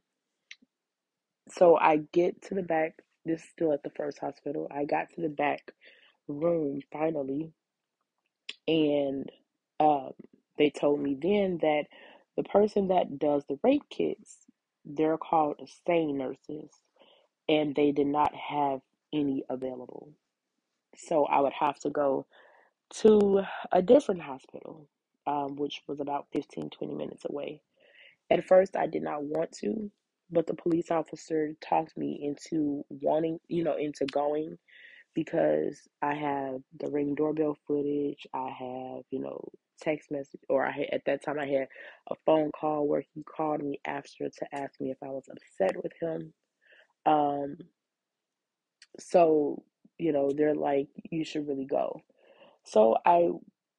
so 1.51 1.77
I 1.77 1.99
get 2.13 2.43
to 2.43 2.55
the 2.55 2.63
back. 2.63 2.95
This 3.25 3.43
is 3.43 3.49
still 3.51 3.73
at 3.73 3.83
the 3.83 3.91
first 3.91 4.19
hospital. 4.19 4.69
I 4.71 4.85
got 4.85 5.11
to 5.15 5.21
the 5.21 5.29
back 5.29 5.73
room 6.29 6.81
finally, 6.93 7.53
and 8.67 9.31
um, 9.81 10.13
they 10.59 10.71
told 10.71 11.01
me 11.01 11.17
then 11.21 11.59
that 11.63 11.85
the 12.37 12.45
person 12.45 12.89
that 12.89 13.19
does 13.19 13.45
the 13.49 13.59
rape 13.65 13.89
kits, 13.91 14.39
they're 14.85 15.19
called 15.19 15.61
SANE 15.87 16.19
nurses, 16.19 16.71
and 17.49 17.75
they 17.75 17.93
did 17.93 18.07
not 18.07 18.35
have 18.35 18.81
any 19.13 19.45
available. 19.51 20.11
So 20.97 21.25
I 21.27 21.41
would 21.41 21.53
have 21.59 21.79
to 21.81 21.91
go 21.91 22.27
to 23.01 23.43
a 23.73 23.83
different 23.83 24.23
hospital, 24.23 24.89
um, 25.27 25.57
which 25.57 25.83
was 25.87 26.01
about 26.01 26.27
15, 26.33 26.71
20 26.71 26.95
minutes 26.95 27.25
away. 27.29 27.63
At 28.31 28.47
first, 28.47 28.77
I 28.77 28.87
did 28.87 29.03
not 29.03 29.25
want 29.25 29.53
to, 29.61 29.91
but 30.31 30.47
the 30.47 30.55
police 30.55 30.91
officer 30.91 31.53
talked 31.67 31.97
me 31.97 32.21
into 32.23 32.85
wanting, 32.91 33.39
you 33.49 33.65
know, 33.65 33.77
into 33.77 34.07
going 34.07 34.59
because 35.15 35.81
I 36.03 36.15
have 36.15 36.61
the 36.79 36.91
ring 36.91 37.15
doorbell 37.15 37.57
footage. 37.67 38.27
I 38.35 38.49
have, 38.51 39.05
you 39.11 39.21
know, 39.21 39.49
text 39.81 40.11
message, 40.11 40.41
or 40.49 40.67
I 40.67 40.73
had, 40.73 40.87
at 40.93 41.05
that 41.07 41.25
time 41.25 41.39
I 41.39 41.47
had 41.47 41.69
a 42.11 42.15
phone 42.27 42.51
call 42.59 42.87
where 42.87 43.05
he 43.15 43.23
called 43.23 43.63
me 43.63 43.81
after 43.87 44.29
to 44.29 44.55
ask 44.55 44.81
me 44.81 44.91
if 44.91 44.99
I 45.03 45.09
was 45.09 45.25
upset 45.31 45.83
with 45.83 45.93
him. 46.01 46.33
Um, 47.07 47.57
so 48.99 49.63
you 49.99 50.13
know, 50.13 50.31
they're 50.35 50.55
like, 50.55 50.89
you 51.11 51.25
should 51.25 51.49
really 51.49 51.67
go. 51.67 52.03
So 52.65 52.97
I 53.05 53.31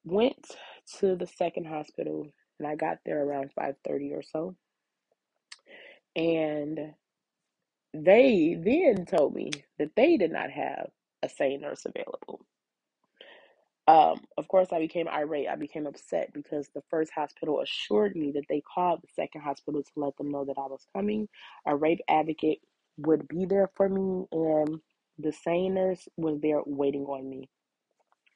went 0.03 0.55
to 0.99 1.15
the 1.15 1.27
second 1.27 1.65
hospital 1.65 2.27
and 2.59 2.67
I 2.67 2.75
got 2.75 2.97
there 3.05 3.23
around 3.23 3.51
5:30 3.57 4.13
or 4.13 4.21
so. 4.21 4.55
And 6.15 6.93
they 7.93 8.55
then 8.55 9.05
told 9.05 9.33
me 9.33 9.51
that 9.77 9.95
they 9.95 10.17
did 10.17 10.31
not 10.31 10.51
have 10.51 10.89
a 11.23 11.29
SANE 11.29 11.61
nurse 11.61 11.85
available. 11.85 12.45
Um, 13.89 14.21
of 14.37 14.47
course, 14.47 14.69
I 14.71 14.79
became 14.79 15.09
irate. 15.09 15.49
I 15.49 15.55
became 15.57 15.87
upset 15.87 16.33
because 16.33 16.69
the 16.75 16.83
first 16.91 17.11
hospital 17.13 17.61
assured 17.61 18.15
me 18.15 18.31
that 18.33 18.45
they 18.49 18.61
called 18.61 19.01
the 19.01 19.09
second 19.15 19.41
hospital 19.41 19.83
to 19.83 19.91
let 19.95 20.17
them 20.17 20.31
know 20.31 20.45
that 20.45 20.59
I 20.59 20.67
was 20.67 20.85
coming. 20.95 21.27
A 21.65 21.75
rape 21.75 22.01
advocate 22.09 22.59
would 22.99 23.27
be 23.27 23.45
there 23.45 23.71
for 23.75 23.89
me, 23.89 24.27
and 24.31 24.79
the 25.17 25.33
SANE 25.33 25.73
nurse 25.73 26.07
was 26.17 26.39
there 26.41 26.61
waiting 26.67 27.05
on 27.05 27.29
me, 27.29 27.49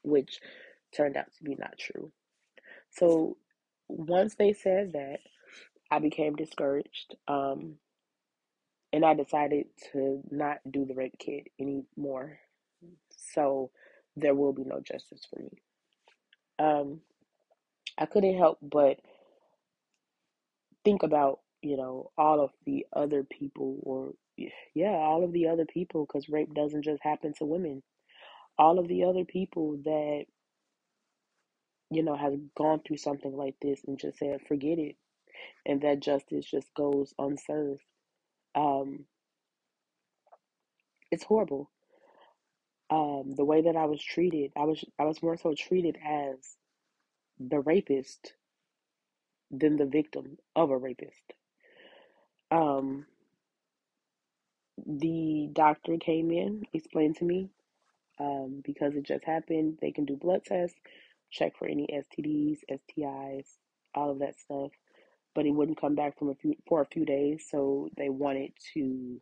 which 0.03 0.39
turned 0.95 1.17
out 1.17 1.27
to 1.37 1.43
be 1.45 1.55
not 1.59 1.77
true. 1.79 2.11
So 2.91 3.37
once 3.89 4.35
they 4.35 4.53
said 4.53 4.93
that, 4.93 5.19
I 5.91 5.99
became 5.99 6.35
discouraged. 6.35 7.15
Um, 7.27 7.75
and 8.93 9.05
I 9.05 9.13
decided 9.15 9.67
to 9.91 10.21
not 10.31 10.59
do 10.69 10.85
the 10.85 10.95
rape 10.95 11.17
kit 11.19 11.47
anymore. 11.59 12.39
So 13.17 13.71
there 14.15 14.35
will 14.35 14.53
be 14.53 14.63
no 14.65 14.81
justice 14.81 15.21
for 15.29 15.41
me. 15.41 15.51
Um, 16.59 17.01
I 17.97 18.05
couldn't 18.07 18.37
help 18.37 18.59
but 18.61 18.99
think 20.85 21.03
about, 21.03 21.39
you 21.61 21.77
know, 21.77 22.11
all 22.17 22.41
of 22.41 22.51
the 22.65 22.85
other 22.95 23.23
people, 23.23 23.79
or 23.83 24.13
yeah, 24.75 24.91
all 24.91 25.23
of 25.23 25.33
the 25.33 25.47
other 25.49 25.65
people, 25.65 26.05
because 26.05 26.29
rape 26.29 26.53
doesn't 26.53 26.83
just 26.83 27.03
happen 27.03 27.33
to 27.39 27.45
women. 27.45 27.83
All 28.57 28.79
of 28.79 28.87
the 28.87 29.05
other 29.05 29.25
people 29.25 29.79
that, 29.85 30.25
you 31.91 32.03
know, 32.03 32.15
has 32.17 32.35
gone 32.57 32.81
through 32.85 32.97
something 32.97 33.35
like 33.35 33.55
this 33.61 33.81
and 33.87 33.99
just 33.99 34.19
said, 34.19 34.39
forget 34.47 34.79
it, 34.79 34.95
and 35.65 35.81
that 35.81 36.01
justice 36.01 36.45
just 36.45 36.67
goes 36.75 37.13
unserved. 37.19 37.83
Um, 38.55 39.05
it's 41.11 41.25
horrible. 41.25 41.71
Um, 42.93 43.33
the 43.35 43.45
way 43.45 43.63
that 43.63 43.75
I 43.75 43.85
was 43.85 44.03
treated, 44.03 44.51
I 44.55 44.65
was 44.65 44.85
I 44.99 45.05
was 45.05 45.23
more 45.23 45.35
so 45.35 45.55
treated 45.57 45.97
as 46.05 46.37
the 47.39 47.59
rapist 47.59 48.33
than 49.49 49.77
the 49.77 49.87
victim 49.87 50.37
of 50.55 50.69
a 50.69 50.77
rapist. 50.77 51.33
Um, 52.51 53.07
the 54.85 55.49
doctor 55.53 55.97
came 55.97 56.29
in, 56.31 56.65
explained 56.71 57.15
to 57.17 57.25
me, 57.25 57.49
um, 58.19 58.61
because 58.63 58.95
it 58.95 59.05
just 59.05 59.25
happened, 59.25 59.79
they 59.81 59.91
can 59.91 60.05
do 60.05 60.15
blood 60.15 60.43
tests, 60.45 60.79
check 61.31 61.57
for 61.57 61.67
any 61.67 61.87
STDs, 61.87 62.59
STIs, 62.71 63.47
all 63.95 64.11
of 64.11 64.19
that 64.19 64.39
stuff. 64.39 64.71
But 65.33 65.45
he 65.45 65.51
wouldn't 65.51 65.81
come 65.81 65.95
back 65.95 66.19
from 66.19 66.29
a 66.29 66.35
few 66.35 66.53
for 66.67 66.81
a 66.81 66.87
few 66.87 67.05
days, 67.05 67.47
so 67.49 67.89
they 67.97 68.09
wanted 68.09 68.51
to 68.75 69.19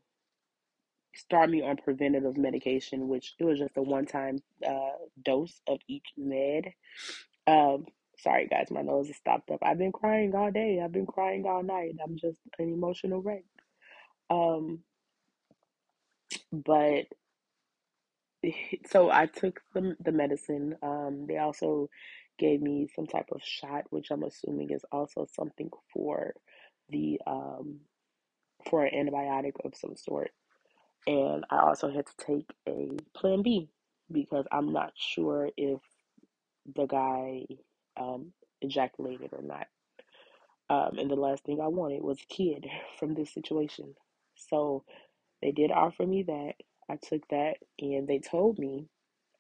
start 1.14 1.50
me 1.50 1.62
on 1.62 1.78
preventative 1.78 2.38
medication, 2.38 3.08
which 3.08 3.36
it 3.40 3.44
was 3.44 3.60
just 3.60 3.78
a 3.78 3.82
one 3.82 4.06
time 4.06 4.40
uh, 4.68 4.98
dose 5.24 5.62
of 5.68 5.80
each 5.88 6.08
med. 6.18 6.74
Um, 7.48 7.86
sorry 8.20 8.48
guys, 8.48 8.68
my 8.72 8.82
nose 8.82 9.10
is 9.10 9.18
stopped 9.18 9.52
up. 9.52 9.60
I've 9.64 9.78
been 9.78 9.92
crying 9.92 10.36
all 10.36 10.52
day. 10.52 10.82
I've 10.84 10.92
been 10.92 11.06
crying 11.06 11.46
all 11.46 11.64
night. 11.64 11.96
I'm 12.04 12.18
just 12.18 12.40
an 12.60 12.74
emotional 12.74 13.22
wreck. 13.22 13.44
Um, 14.30 14.80
but 16.52 17.06
so 18.90 19.10
I 19.12 19.26
took 19.28 19.62
the 19.74 19.96
the 20.00 20.12
medicine. 20.12 20.76
Um, 20.82 21.26
they 21.28 21.38
also 21.38 21.90
gave 22.40 22.62
me 22.62 22.88
some 22.96 23.08
type 23.08 23.28
of 23.32 23.42
shot, 23.44 23.86
which 23.90 24.12
I'm 24.12 24.24
assuming 24.24 24.72
is 24.72 24.86
also 24.92 25.28
something 25.34 25.70
for 25.94 26.34
the 26.90 27.20
um 27.28 27.80
for 28.70 28.86
an 28.86 29.08
antibiotic 29.08 29.54
of 29.64 29.76
some 29.76 29.96
sort. 29.96 30.32
And 31.08 31.46
I 31.50 31.60
also 31.60 31.92
had 31.92 32.06
to 32.08 32.26
take 32.26 32.50
a 32.68 32.90
plan 33.16 33.44
B 33.44 33.70
because 34.12 34.46
I'm 34.52 34.74
not 34.74 34.94
sure 34.96 35.50
if 35.58 35.80
the 36.76 36.86
guy 36.88 37.46
um, 37.98 38.34
ejaculated 38.62 39.32
or 39.34 39.44
not. 39.44 39.68
Um, 40.70 41.00
and 41.00 41.12
the 41.12 41.16
last 41.16 41.46
thing 41.46 41.62
I 41.62 41.68
wanted 41.68 42.04
was 42.04 42.20
a 42.22 42.34
kid 42.34 42.68
from 43.00 43.16
this 43.16 43.34
situation. 43.34 43.96
So 44.36 44.86
they 45.42 45.52
did 45.52 45.72
offer 45.72 46.06
me 46.06 46.24
that. 46.24 46.54
I 46.90 46.98
took 46.98 47.28
that, 47.30 47.58
and 47.80 48.08
they 48.08 48.20
told 48.20 48.60
me 48.60 48.88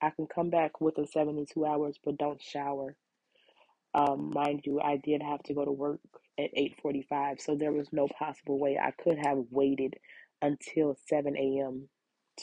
I 0.01 0.11
can 0.11 0.27
come 0.27 0.49
back 0.49 0.81
within 0.81 1.07
72 1.07 1.65
hours, 1.65 1.97
but 2.03 2.17
don't 2.17 2.41
shower. 2.41 2.95
Um, 3.93 4.31
mind 4.33 4.61
you, 4.65 4.81
I 4.81 4.97
did 4.97 5.21
have 5.23 5.43
to 5.45 5.55
go 5.55 5.65
to 5.65 5.71
work 5.71 6.01
at 6.39 6.51
8:45, 6.57 7.41
so 7.41 7.55
there 7.55 7.73
was 7.73 7.93
no 7.93 8.07
possible 8.07 8.59
way 8.59 8.79
I 8.79 8.91
could 8.91 9.19
have 9.19 9.45
waited 9.51 9.95
until 10.41 10.97
7 11.07 11.35
a.m. 11.37 11.89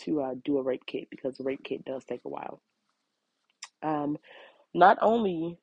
to 0.05 0.23
uh, 0.23 0.35
do 0.45 0.59
a 0.59 0.63
rape 0.63 0.87
kit 0.87 1.09
because 1.11 1.39
a 1.41 1.45
rape 1.45 1.65
kit 1.65 1.85
does 1.85 2.05
take 2.05 2.23
a 2.25 2.29
while. 2.29 2.61
Um, 3.83 4.19
not 4.75 4.99
only 5.01 5.59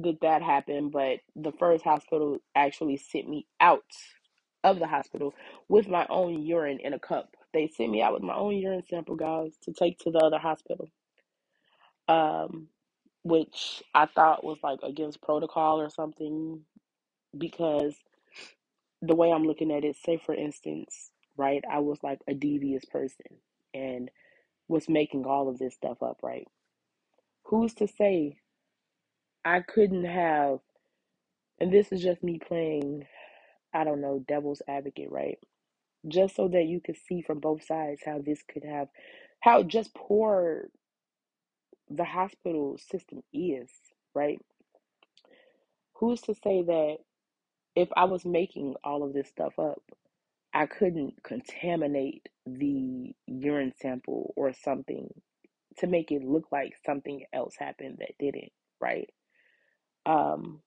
did 0.00 0.18
that 0.22 0.42
happen, 0.42 0.90
but 0.90 1.20
the 1.36 1.52
first 1.52 1.84
hospital 1.84 2.38
actually 2.54 2.96
sent 2.96 3.28
me 3.28 3.46
out 3.60 3.84
of 4.64 4.78
the 4.78 4.86
hospital 4.86 5.34
with 5.68 5.88
my 5.88 6.06
own 6.08 6.42
urine 6.42 6.80
in 6.80 6.94
a 6.94 6.98
cup. 6.98 7.34
They 7.52 7.68
sent 7.68 7.90
me 7.90 8.02
out 8.02 8.14
with 8.14 8.22
my 8.22 8.34
own 8.34 8.56
urine 8.56 8.84
sample, 8.88 9.16
guys, 9.16 9.54
to 9.64 9.72
take 9.72 9.98
to 10.00 10.10
the 10.10 10.18
other 10.18 10.38
hospital. 10.38 10.88
Um, 12.08 12.68
which 13.22 13.82
I 13.94 14.06
thought 14.06 14.44
was 14.44 14.58
like 14.62 14.80
against 14.82 15.22
protocol 15.22 15.80
or 15.80 15.90
something 15.90 16.62
because 17.36 17.96
the 19.02 19.14
way 19.14 19.32
I'm 19.32 19.44
looking 19.44 19.72
at 19.72 19.84
it, 19.84 19.96
say 20.04 20.18
for 20.24 20.34
instance, 20.34 21.09
right, 21.36 21.64
I 21.70 21.80
was 21.80 21.98
like 22.02 22.20
a 22.28 22.34
devious 22.34 22.84
person 22.86 23.26
and 23.74 24.10
was 24.68 24.88
making 24.88 25.26
all 25.26 25.48
of 25.48 25.58
this 25.58 25.74
stuff 25.74 26.02
up, 26.02 26.18
right? 26.22 26.48
Who's 27.46 27.74
to 27.76 27.88
say 27.88 28.38
I 29.44 29.60
couldn't 29.60 30.06
have, 30.06 30.60
and 31.60 31.72
this 31.72 31.92
is 31.92 32.02
just 32.02 32.22
me 32.24 32.40
playing, 32.46 33.06
I 33.74 33.84
don't 33.84 34.02
know, 34.02 34.24
devil's 34.28 34.62
advocate, 34.68 35.10
right? 35.10 35.38
Just 36.08 36.36
so 36.36 36.48
that 36.48 36.66
you 36.66 36.80
could 36.84 36.96
see 37.08 37.22
from 37.22 37.40
both 37.40 37.64
sides 37.64 38.02
how 38.06 38.20
this 38.24 38.42
could 38.52 38.64
have, 38.64 38.88
how 39.40 39.62
just 39.64 39.94
poor 39.94 40.68
the 41.90 42.04
hospital 42.04 42.78
system 42.78 43.22
is, 43.32 43.70
right? 44.14 44.40
Who's 45.96 46.22
to 46.22 46.34
say 46.34 46.62
that 46.62 46.98
if 47.76 47.88
I 47.96 48.04
was 48.04 48.24
making 48.24 48.74
all 48.84 49.02
of 49.02 49.12
this 49.14 49.28
stuff 49.28 49.58
up, 49.58 49.82
I 50.52 50.66
couldn't 50.66 51.22
contaminate 51.22 52.28
the 52.46 53.14
urine 53.26 53.72
sample 53.80 54.32
or 54.36 54.52
something 54.52 55.08
to 55.78 55.86
make 55.86 56.10
it 56.12 56.24
look 56.24 56.46
like 56.52 56.74
something 56.84 57.24
else 57.32 57.56
happened 57.58 57.98
that 58.00 58.18
didn't, 58.18 58.52
right? 58.80 59.10
Um, 60.06 60.62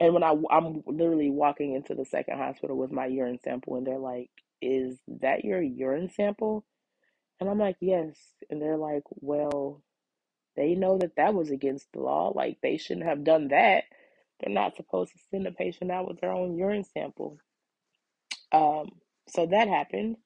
and 0.00 0.14
when 0.14 0.22
I 0.24 0.34
I'm 0.50 0.82
literally 0.86 1.30
walking 1.30 1.74
into 1.74 1.94
the 1.94 2.04
second 2.04 2.38
hospital 2.38 2.76
with 2.76 2.92
my 2.92 3.06
urine 3.06 3.38
sample, 3.42 3.76
and 3.76 3.86
they're 3.86 3.98
like, 3.98 4.30
"Is 4.62 4.98
that 5.08 5.44
your 5.44 5.62
urine 5.62 6.10
sample?" 6.10 6.64
And 7.40 7.50
I'm 7.50 7.58
like, 7.58 7.76
"Yes." 7.80 8.16
And 8.50 8.62
they're 8.62 8.76
like, 8.78 9.04
"Well, 9.10 9.82
they 10.56 10.74
know 10.74 10.98
that 10.98 11.16
that 11.16 11.34
was 11.34 11.50
against 11.50 11.92
the 11.92 12.00
law. 12.00 12.32
Like 12.34 12.58
they 12.62 12.76
shouldn't 12.78 13.06
have 13.06 13.24
done 13.24 13.48
that. 13.48 13.84
They're 14.40 14.54
not 14.54 14.76
supposed 14.76 15.12
to 15.14 15.18
send 15.30 15.46
a 15.46 15.52
patient 15.52 15.90
out 15.92 16.08
with 16.08 16.20
their 16.20 16.32
own 16.32 16.56
urine 16.56 16.84
sample." 16.84 17.38
Um, 18.56 18.90
so 19.28 19.46
that 19.46 19.68
happened. 19.68 20.16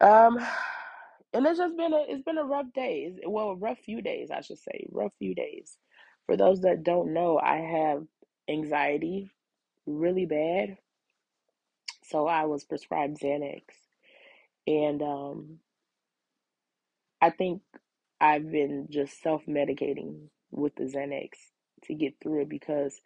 Um, 0.00 0.38
and 1.34 1.46
it's 1.46 1.58
just 1.58 1.76
been 1.76 1.92
a 1.92 2.04
it's 2.08 2.24
been 2.24 2.38
a 2.38 2.44
rough 2.44 2.72
day. 2.74 3.12
Well, 3.26 3.50
a 3.50 3.56
rough 3.56 3.78
few 3.80 4.02
days, 4.02 4.30
I 4.30 4.42
should 4.42 4.58
say. 4.58 4.86
Rough 4.92 5.12
few 5.18 5.34
days. 5.34 5.78
For 6.26 6.36
those 6.36 6.62
that 6.62 6.84
don't 6.84 7.14
know, 7.14 7.38
I 7.38 7.58
have 7.58 8.04
anxiety 8.48 9.30
really 9.86 10.26
bad. 10.26 10.78
So 12.04 12.26
I 12.26 12.46
was 12.46 12.64
prescribed 12.64 13.18
Xanax. 13.20 13.62
And 14.66 15.02
um, 15.02 15.58
I 17.22 17.30
think 17.30 17.62
I've 18.20 18.50
been 18.50 18.88
just 18.90 19.22
self 19.22 19.44
medicating 19.46 20.28
with 20.50 20.74
the 20.76 20.84
Xanax 20.84 21.30
to 21.84 21.94
get 21.94 22.14
through 22.22 22.42
it 22.42 22.48
because 22.48 23.00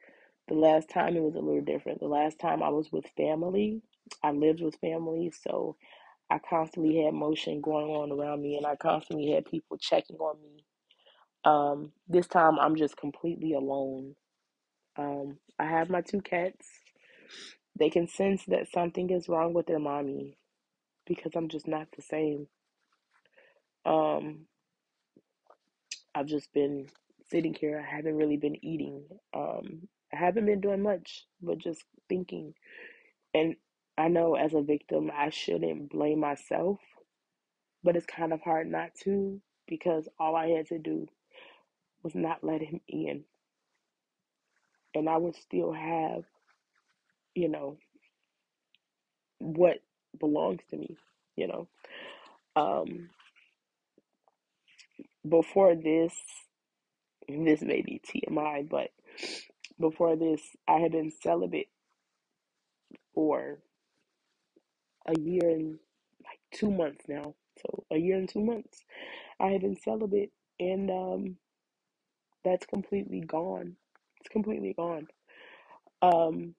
the 0.51 0.57
last 0.57 0.91
time 0.91 1.17
it 1.17 1.23
was 1.23 1.37
a 1.37 1.41
little 1.41 1.63
different. 1.63 2.01
The 2.01 2.09
last 2.09 2.41
time 2.41 2.61
I 2.63 2.71
was 2.71 2.91
with 2.91 3.07
family, 3.17 3.81
I 4.23 4.33
lived 4.33 4.61
with 4.61 4.75
family. 4.81 5.33
So 5.45 5.77
I 6.29 6.39
constantly 6.41 7.05
had 7.05 7.15
motion 7.15 7.61
going 7.61 7.87
on 7.87 8.11
around 8.11 8.43
me 8.43 8.57
and 8.57 8.67
I 8.67 8.75
constantly 8.75 9.31
had 9.31 9.47
people 9.47 9.79
checking 9.79 10.17
on 10.17 10.37
me. 10.43 10.65
Um, 11.45 11.93
this 12.09 12.27
time 12.27 12.59
I'm 12.59 12.75
just 12.75 12.97
completely 12.97 13.55
alone. 13.55 14.17
Um, 14.99 15.39
I 15.59 15.67
have 15.67 15.89
my 15.89 16.01
two 16.01 16.21
cats. 16.21 16.67
They 17.79 17.89
can 17.89 18.09
sense 18.09 18.45
that 18.49 18.73
something 18.73 19.09
is 19.11 19.29
wrong 19.29 19.55
with 19.55 19.67
their 19.67 19.79
mommy 19.79 20.37
because 21.07 21.33
I'm 21.37 21.49
just 21.49 21.69
not 21.69 21.87
the 21.97 22.03
same. 22.03 22.49
Um, 23.87 24.47
I've 26.13 26.27
just 26.27 26.53
been 26.53 26.89
sitting 27.31 27.55
here. 27.55 27.81
I 27.81 27.97
haven't 27.97 28.17
really 28.17 28.37
been 28.37 28.63
eating. 28.65 29.05
Um, 29.33 29.89
I 30.13 30.17
haven't 30.17 30.47
been 30.47 30.61
doing 30.61 30.83
much, 30.83 31.27
but 31.43 31.59
just 31.59 31.85
thinking. 32.09 32.55
And 33.35 33.57
I 33.97 34.09
know 34.09 34.35
as 34.35 34.55
a 34.55 34.63
victim, 34.63 35.11
I 35.15 35.31
shouldn't 35.31 35.91
blame 35.91 36.21
myself, 36.21 36.81
but 37.85 37.97
it's 37.97 38.07
kind 38.07 38.33
of 38.33 38.41
hard 38.41 38.71
not 38.71 38.95
to 39.05 39.41
because 39.67 40.09
all 40.19 40.35
I 40.37 40.49
had 40.49 40.67
to 40.69 40.79
do 40.79 41.07
was 42.03 42.15
not 42.15 42.43
let 42.43 42.61
him 42.61 42.81
in. 42.89 43.25
And 44.95 45.09
I 45.09 45.17
would 45.17 45.37
still 45.37 45.73
have, 45.73 46.25
you 47.35 47.49
know, 47.49 47.77
what 49.39 49.79
belongs 50.19 50.63
to 50.71 50.77
me, 50.77 50.97
you 51.37 51.47
know. 51.47 51.69
Um, 52.57 53.11
before 55.29 55.77
this, 55.77 56.15
this 57.29 57.63
may 57.63 57.83
be 57.83 58.01
TMI, 58.05 58.69
but 58.69 58.91
before 59.81 60.17
this, 60.17 60.43
I 60.69 60.79
had 60.81 60.93
been 60.93 61.13
celibate 61.23 61.69
for 63.15 63.59
a 65.07 65.19
year 65.21 65.51
and 65.51 65.79
like 66.25 66.41
two 66.53 66.71
months 66.71 67.05
now. 67.09 67.35
So 67.61 67.85
a 67.93 67.99
year 67.99 68.17
and 68.19 68.29
two 68.29 68.43
months, 68.45 68.85
I 69.41 69.49
had 69.49 69.63
been 69.63 69.77
celibate, 69.77 70.33
and 70.61 70.91
um, 70.91 71.37
that's 72.45 72.67
completely 72.67 73.21
gone. 73.21 73.77
It's 74.21 74.29
completely 74.31 74.75
gone. 74.75 75.09
Um, 76.03 76.55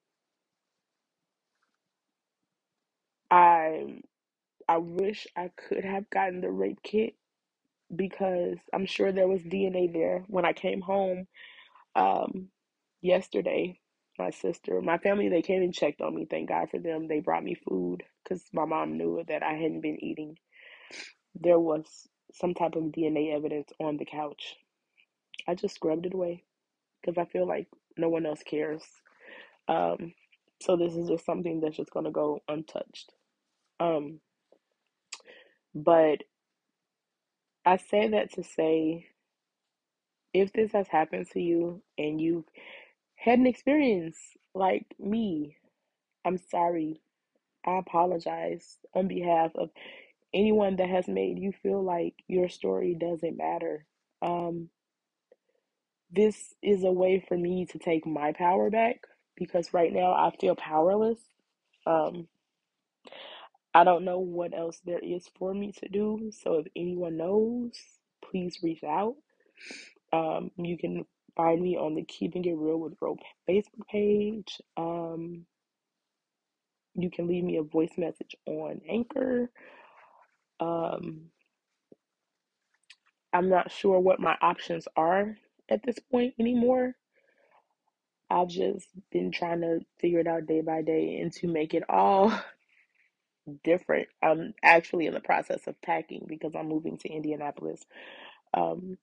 I 3.32 4.02
I 4.68 4.78
wish 4.78 5.28
I 5.36 5.52
could 5.58 5.86
have 5.86 6.10
gotten 6.10 6.42
the 6.42 6.52
rape 6.52 6.82
kit 6.84 7.16
because 7.96 8.58
I'm 8.74 8.86
sure 8.86 9.12
there 9.12 9.28
was 9.28 9.42
DNA 9.42 9.92
there 9.94 10.24
when 10.28 10.46
I 10.46 10.54
came 10.54 10.82
home 10.82 11.28
um, 11.96 12.50
yesterday. 13.02 13.80
My 14.20 14.32
sister, 14.32 14.82
my 14.82 14.98
family, 15.00 15.30
they 15.30 15.44
came 15.44 15.64
and 15.64 15.74
checked 15.74 16.02
on 16.02 16.16
me. 16.16 16.28
Thank 16.30 16.50
God 16.50 16.70
for 16.72 16.80
them. 16.80 17.08
They 17.08 17.22
brought 17.22 17.44
me 17.44 17.56
food 17.56 18.04
because 18.24 18.44
my 18.54 18.66
mom 18.66 18.98
knew 18.98 19.24
that 19.28 19.44
I 19.44 19.54
hadn't 19.54 19.82
been 19.82 20.04
eating. 20.04 20.38
There 21.36 21.60
was 21.60 22.08
some 22.34 22.54
type 22.54 22.76
of 22.76 22.84
DNA 22.86 23.36
evidence 23.36 23.72
on 23.80 23.98
the 23.98 24.06
couch. 24.06 24.58
I 25.48 25.56
just 25.56 25.76
scrubbed 25.76 26.06
it 26.08 26.14
away 26.16 26.44
because 27.02 27.18
I 27.18 27.26
feel 27.32 27.48
like 27.48 27.68
no 27.98 28.10
one 28.10 28.26
else 28.26 28.44
cares. 28.44 28.84
Um, 29.68 30.14
so 30.62 30.78
this 30.78 30.96
is 30.96 31.10
just 31.10 31.26
something 31.26 31.62
that's 31.62 31.78
just 31.78 31.92
gonna 31.92 32.12
go 32.12 32.42
untouched. 32.50 33.14
Um, 33.80 34.22
but 35.76 36.24
I 37.66 37.78
say 37.78 38.10
that 38.10 38.34
to 38.36 38.44
say 38.44 39.08
if 40.34 40.54
this 40.54 40.74
has 40.74 40.88
happened 40.90 41.28
to 41.34 41.42
you 41.42 41.84
and 41.98 42.22
you 42.22 42.46
had 43.22 43.38
an 43.38 43.46
experience 43.46 44.18
like 44.56 44.86
me. 45.00 45.58
I'm 46.26 46.40
sorry. 46.50 47.02
I 47.66 47.78
apologize 47.78 48.78
on 48.96 49.08
behalf 49.08 49.52
of 49.56 49.70
anyone 50.34 50.78
that 50.78 50.90
has 50.90 51.08
made 51.08 51.38
you 51.38 51.52
feel 51.62 51.84
like 51.84 52.16
your 52.28 52.50
story 52.50 52.96
doesn't 53.00 53.38
matter. 53.38 53.86
Um, 54.24 54.70
this 56.12 56.56
is 56.64 56.84
a 56.84 56.92
way 56.92 57.24
for 57.28 57.38
me 57.38 57.68
to 57.68 57.78
take 57.78 58.08
my 58.08 58.34
power 58.34 58.72
back 58.72 59.02
because 59.38 59.72
right 59.72 59.94
now 59.94 60.14
I 60.14 60.32
feel 60.40 60.56
powerless. 60.56 61.20
Um, 61.86 62.28
I 63.74 63.84
don't 63.84 64.04
know 64.04 64.20
what 64.20 64.58
else 64.58 64.82
there 64.84 65.00
is 65.00 65.30
for 65.38 65.54
me 65.54 65.74
to 65.74 65.88
do. 65.88 66.32
So 66.44 66.56
if 66.56 66.68
anyone 66.76 67.18
knows, 67.18 67.74
please 68.24 68.58
reach 68.64 68.84
out. 68.84 69.16
Um, 70.12 70.50
you 70.58 70.78
can 70.78 71.06
find 71.36 71.62
me 71.62 71.78
on 71.78 71.96
the 71.96 72.04
Keeping 72.04 72.46
It 72.46 72.56
Real 72.56 72.78
with 72.80 72.96
Ro 73.02 73.18
Facebook 73.50 73.88
page. 73.90 74.62
Um, 74.78 75.46
you 76.96 77.10
can 77.10 77.28
leave 77.28 77.44
me 77.44 77.58
a 77.58 77.64
voice 77.64 77.94
message 77.98 78.36
on 78.46 78.82
Anchor. 78.90 79.50
Um, 80.60 81.32
I'm 83.34 83.50
not 83.50 83.72
sure 83.72 84.00
what 84.00 84.20
my 84.20 84.38
options 84.42 84.88
are 84.96 85.38
at 85.70 85.84
this 85.84 86.00
point 86.12 86.34
anymore. 86.40 86.96
I've 88.30 88.50
just 88.50 88.88
been 89.12 89.32
trying 89.32 89.62
to 89.62 89.80
figure 90.00 90.20
it 90.20 90.28
out 90.28 90.46
day 90.48 90.62
by 90.62 90.82
day 90.82 91.20
and 91.20 91.32
to 91.34 91.48
make 91.48 91.74
it 91.74 91.84
all 91.90 92.34
different. 93.64 94.08
I'm 94.24 94.54
actually 94.64 95.08
in 95.08 95.14
the 95.14 95.20
process 95.20 95.68
of 95.68 95.82
packing 95.82 96.26
because 96.28 96.54
I'm 96.56 96.68
moving 96.68 96.98
to 97.00 97.10
Indianapolis 97.10 97.82
um, 98.54 98.98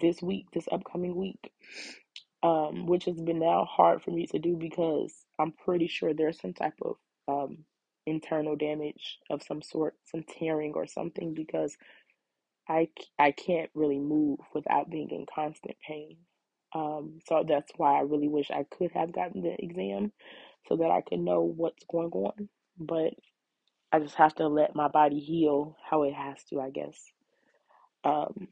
this 0.00 0.22
week, 0.22 0.46
this 0.52 0.68
upcoming 0.72 1.16
week, 1.16 1.52
um, 2.42 2.86
which 2.86 3.06
has 3.06 3.20
been 3.20 3.40
now 3.40 3.64
hard 3.64 4.02
for 4.02 4.10
me 4.12 4.26
to 4.28 4.38
do 4.38 4.56
because 4.56 5.14
I'm 5.38 5.52
pretty 5.52 5.88
sure 5.88 6.14
there's 6.14 6.40
some 6.40 6.54
type 6.54 6.78
of 6.82 6.96
um, 7.28 7.58
internal 8.06 8.56
damage 8.56 9.18
of 9.30 9.42
some 9.42 9.62
sort, 9.62 9.94
some 10.06 10.24
tearing 10.24 10.74
or 10.76 10.86
something 10.86 11.34
because 11.34 11.76
I, 12.68 12.88
I 13.18 13.32
can't 13.32 13.70
really 13.74 13.98
move 13.98 14.40
without 14.54 14.90
being 14.90 15.10
in 15.10 15.26
constant 15.32 15.76
pain. 15.86 16.18
Um, 16.74 17.20
so 17.28 17.44
that's 17.48 17.72
why 17.76 17.98
I 17.98 18.02
really 18.02 18.28
wish 18.28 18.50
I 18.50 18.64
could 18.70 18.92
have 18.92 19.12
gotten 19.12 19.42
the 19.42 19.56
exam 19.58 20.12
so 20.68 20.76
that 20.76 20.90
I 20.90 21.02
could 21.02 21.20
know 21.20 21.42
what's 21.42 21.84
going 21.90 22.10
on. 22.12 22.48
But 22.78 23.14
I 23.92 24.00
just 24.00 24.16
have 24.16 24.34
to 24.36 24.48
let 24.48 24.76
my 24.76 24.88
body 24.88 25.20
heal 25.20 25.76
how 25.90 26.04
it 26.04 26.14
has 26.14 26.44
to, 26.50 26.60
I 26.60 26.70
guess. 26.70 26.98
Um, 28.04 28.48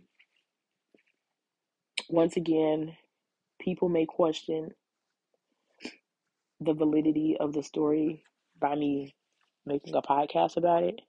once 2.09 2.37
again, 2.37 2.97
people 3.61 3.89
may 3.89 4.07
question 4.07 4.71
the 6.61 6.73
validity 6.73 7.37
of 7.39 7.53
the 7.53 7.63
story 7.63 8.23
by 8.61 8.75
me 8.75 9.15
making 9.67 9.95
a 9.95 10.03
podcast 10.03 10.57
about 10.57 10.83
it. 10.83 11.01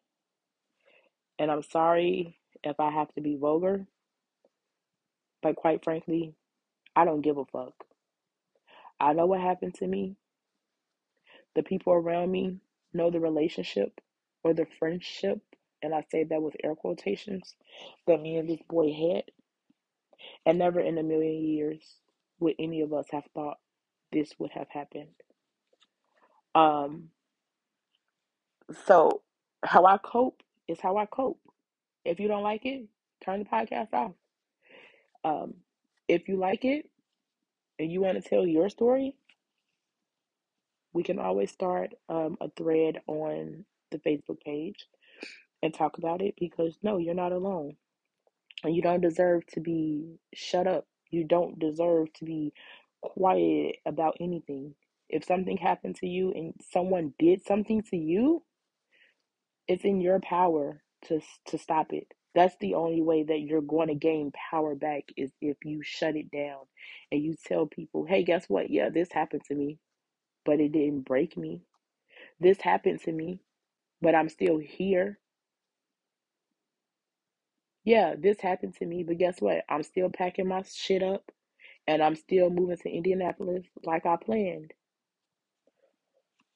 And 1.40 1.50
I'm 1.50 1.64
sorry 1.64 2.38
if 2.64 2.80
I 2.80 2.92
have 2.92 3.14
to 3.14 3.22
be 3.22 3.38
vulgar, 3.38 3.86
but 5.42 5.56
quite 5.56 5.84
frankly, 5.84 6.34
I 6.96 7.06
don't 7.06 7.22
give 7.22 7.38
a 7.38 7.46
fuck. 7.46 7.74
I 9.00 9.14
know 9.14 9.26
what 9.26 9.40
happened 9.40 9.76
to 9.76 9.88
me. 9.88 10.18
The 11.56 11.64
people 11.64 11.94
around 11.94 12.32
me 12.32 12.58
know 12.94 13.10
the 13.10 13.20
relationship 13.20 14.02
or 14.44 14.54
the 14.54 14.68
friendship, 14.78 15.40
and 15.82 15.96
I 15.96 16.04
say 16.12 16.26
that 16.26 16.42
with 16.42 16.56
air 16.64 16.76
quotations, 16.76 17.56
that 18.08 18.22
me 18.22 18.38
and 18.38 18.50
this 18.50 18.62
boy 18.70 18.92
had. 18.92 19.24
And 20.46 20.60
never 20.60 20.80
in 20.80 20.98
a 20.98 21.04
million 21.04 21.44
years 21.44 21.82
would 22.40 22.56
any 22.60 22.82
of 22.82 22.94
us 22.94 23.06
have 23.12 23.26
thought 23.34 23.58
this 24.12 24.34
would 24.40 24.52
have 24.52 24.70
happened. 24.70 25.10
Um, 26.56 27.10
so 28.86 29.22
how 29.64 29.86
I 29.86 29.98
cope 29.98 30.42
is 30.68 30.80
how 30.80 30.98
I 30.98 31.06
cope. 31.06 31.40
If 32.06 32.20
you 32.20 32.28
don't 32.28 32.44
like 32.44 32.66
it, 32.66 32.86
turn 33.24 33.40
the 33.40 33.46
podcast 33.46 33.94
off. 33.94 34.12
Um, 35.24 35.56
if 36.08 36.28
you 36.28 36.38
like 36.38 36.66
it 36.66 36.90
and 37.78 37.92
you 37.92 38.02
want 38.02 38.22
to 38.22 38.28
tell 38.28 38.48
your 38.48 38.70
story, 38.70 39.16
we 40.94 41.04
can 41.04 41.20
always 41.20 41.52
start 41.52 41.94
um, 42.08 42.38
a 42.42 42.50
thread 42.50 43.02
on 43.08 43.66
the 43.92 44.00
Facebook 44.00 44.42
page 44.42 44.88
and 45.62 45.74
talk 45.74 45.98
about 45.98 46.22
it 46.22 46.36
because 46.40 46.78
no, 46.82 46.98
you're 46.98 47.14
not 47.14 47.32
alone. 47.32 47.76
And 48.64 48.76
you 48.76 48.84
don't 48.84 49.02
deserve 49.02 49.46
to 49.54 49.62
be 49.62 50.20
shut 50.36 50.68
up. 50.68 50.88
You 51.12 51.26
don't 51.26 51.60
deserve 51.60 52.14
to 52.16 52.26
be 52.26 52.54
quiet 53.02 53.78
about 53.86 54.18
anything. 54.22 54.76
If 55.10 55.26
something 55.26 55.58
happened 55.58 55.98
to 55.98 56.08
you 56.08 56.32
and 56.34 56.56
someone 56.72 57.14
did 57.20 57.46
something 57.46 57.84
to 57.92 57.98
you, 57.98 58.44
it's 59.68 59.86
in 59.86 60.02
your 60.02 60.22
power 60.22 60.84
to 61.08 61.22
to 61.48 61.60
stop 61.60 61.94
it. 61.94 62.08
That's 62.36 62.58
the 62.62 62.76
only 62.76 63.02
way 63.02 63.24
that 63.24 63.42
you're 63.42 63.62
going 63.62 63.90
to 63.90 63.96
gain 63.96 64.34
power 64.52 64.76
back 64.76 65.06
is 65.18 65.32
if 65.42 65.58
you 65.66 65.82
shut 65.84 66.18
it 66.18 66.32
down 66.32 66.62
and 67.12 67.24
you 67.24 67.36
tell 67.48 67.68
people, 67.68 68.06
"Hey, 68.06 68.24
guess 68.24 68.50
what? 68.50 68.72
Yeah, 68.72 68.90
this 68.90 69.12
happened 69.14 69.44
to 69.48 69.56
me, 69.56 69.80
but 70.46 70.62
it 70.62 70.72
didn't 70.74 71.02
break 71.02 71.38
me. 71.38 71.64
This 72.40 72.62
happened 72.62 73.02
to 73.04 73.12
me, 73.14 73.42
but 74.02 74.16
I'm 74.16 74.30
still 74.30 74.60
here. 74.60 75.20
Yeah, 77.86 78.16
this 78.18 78.42
happened 78.42 78.76
to 78.78 78.86
me, 78.86 79.04
but 79.04 79.18
guess 79.18 79.42
what? 79.42 79.66
I'm 79.70 79.84
still 79.84 80.10
packing 80.10 80.48
my 80.48 80.64
shit 80.64 81.04
up 81.04 81.32
and 81.88 82.02
I'm 82.04 82.16
still 82.16 82.50
moving 82.50 82.78
to 82.78 82.90
Indianapolis 82.90 83.66
like 83.86 84.06
I 84.06 84.18
planned. 84.18 84.74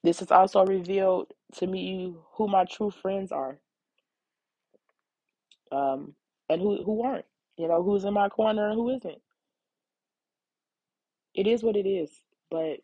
This 0.04 0.20
has 0.20 0.32
also 0.32 0.66
revealed 0.66 1.32
to 1.56 1.68
me 1.68 2.14
who 2.34 2.48
my 2.48 2.64
true 2.66 2.90
friends 2.90 3.32
are, 3.32 3.58
um, 5.72 6.14
and 6.50 6.60
who 6.62 6.82
who 6.84 7.02
aren't. 7.04 7.26
You 7.58 7.68
know, 7.68 7.82
who's 7.82 8.04
in 8.04 8.14
my 8.14 8.28
corner 8.30 8.66
and 8.68 8.76
who 8.76 8.90
isn't. 8.90 9.22
It 11.34 11.46
is 11.46 11.62
what 11.62 11.76
it 11.76 11.86
is, 11.88 12.10
but 12.50 12.80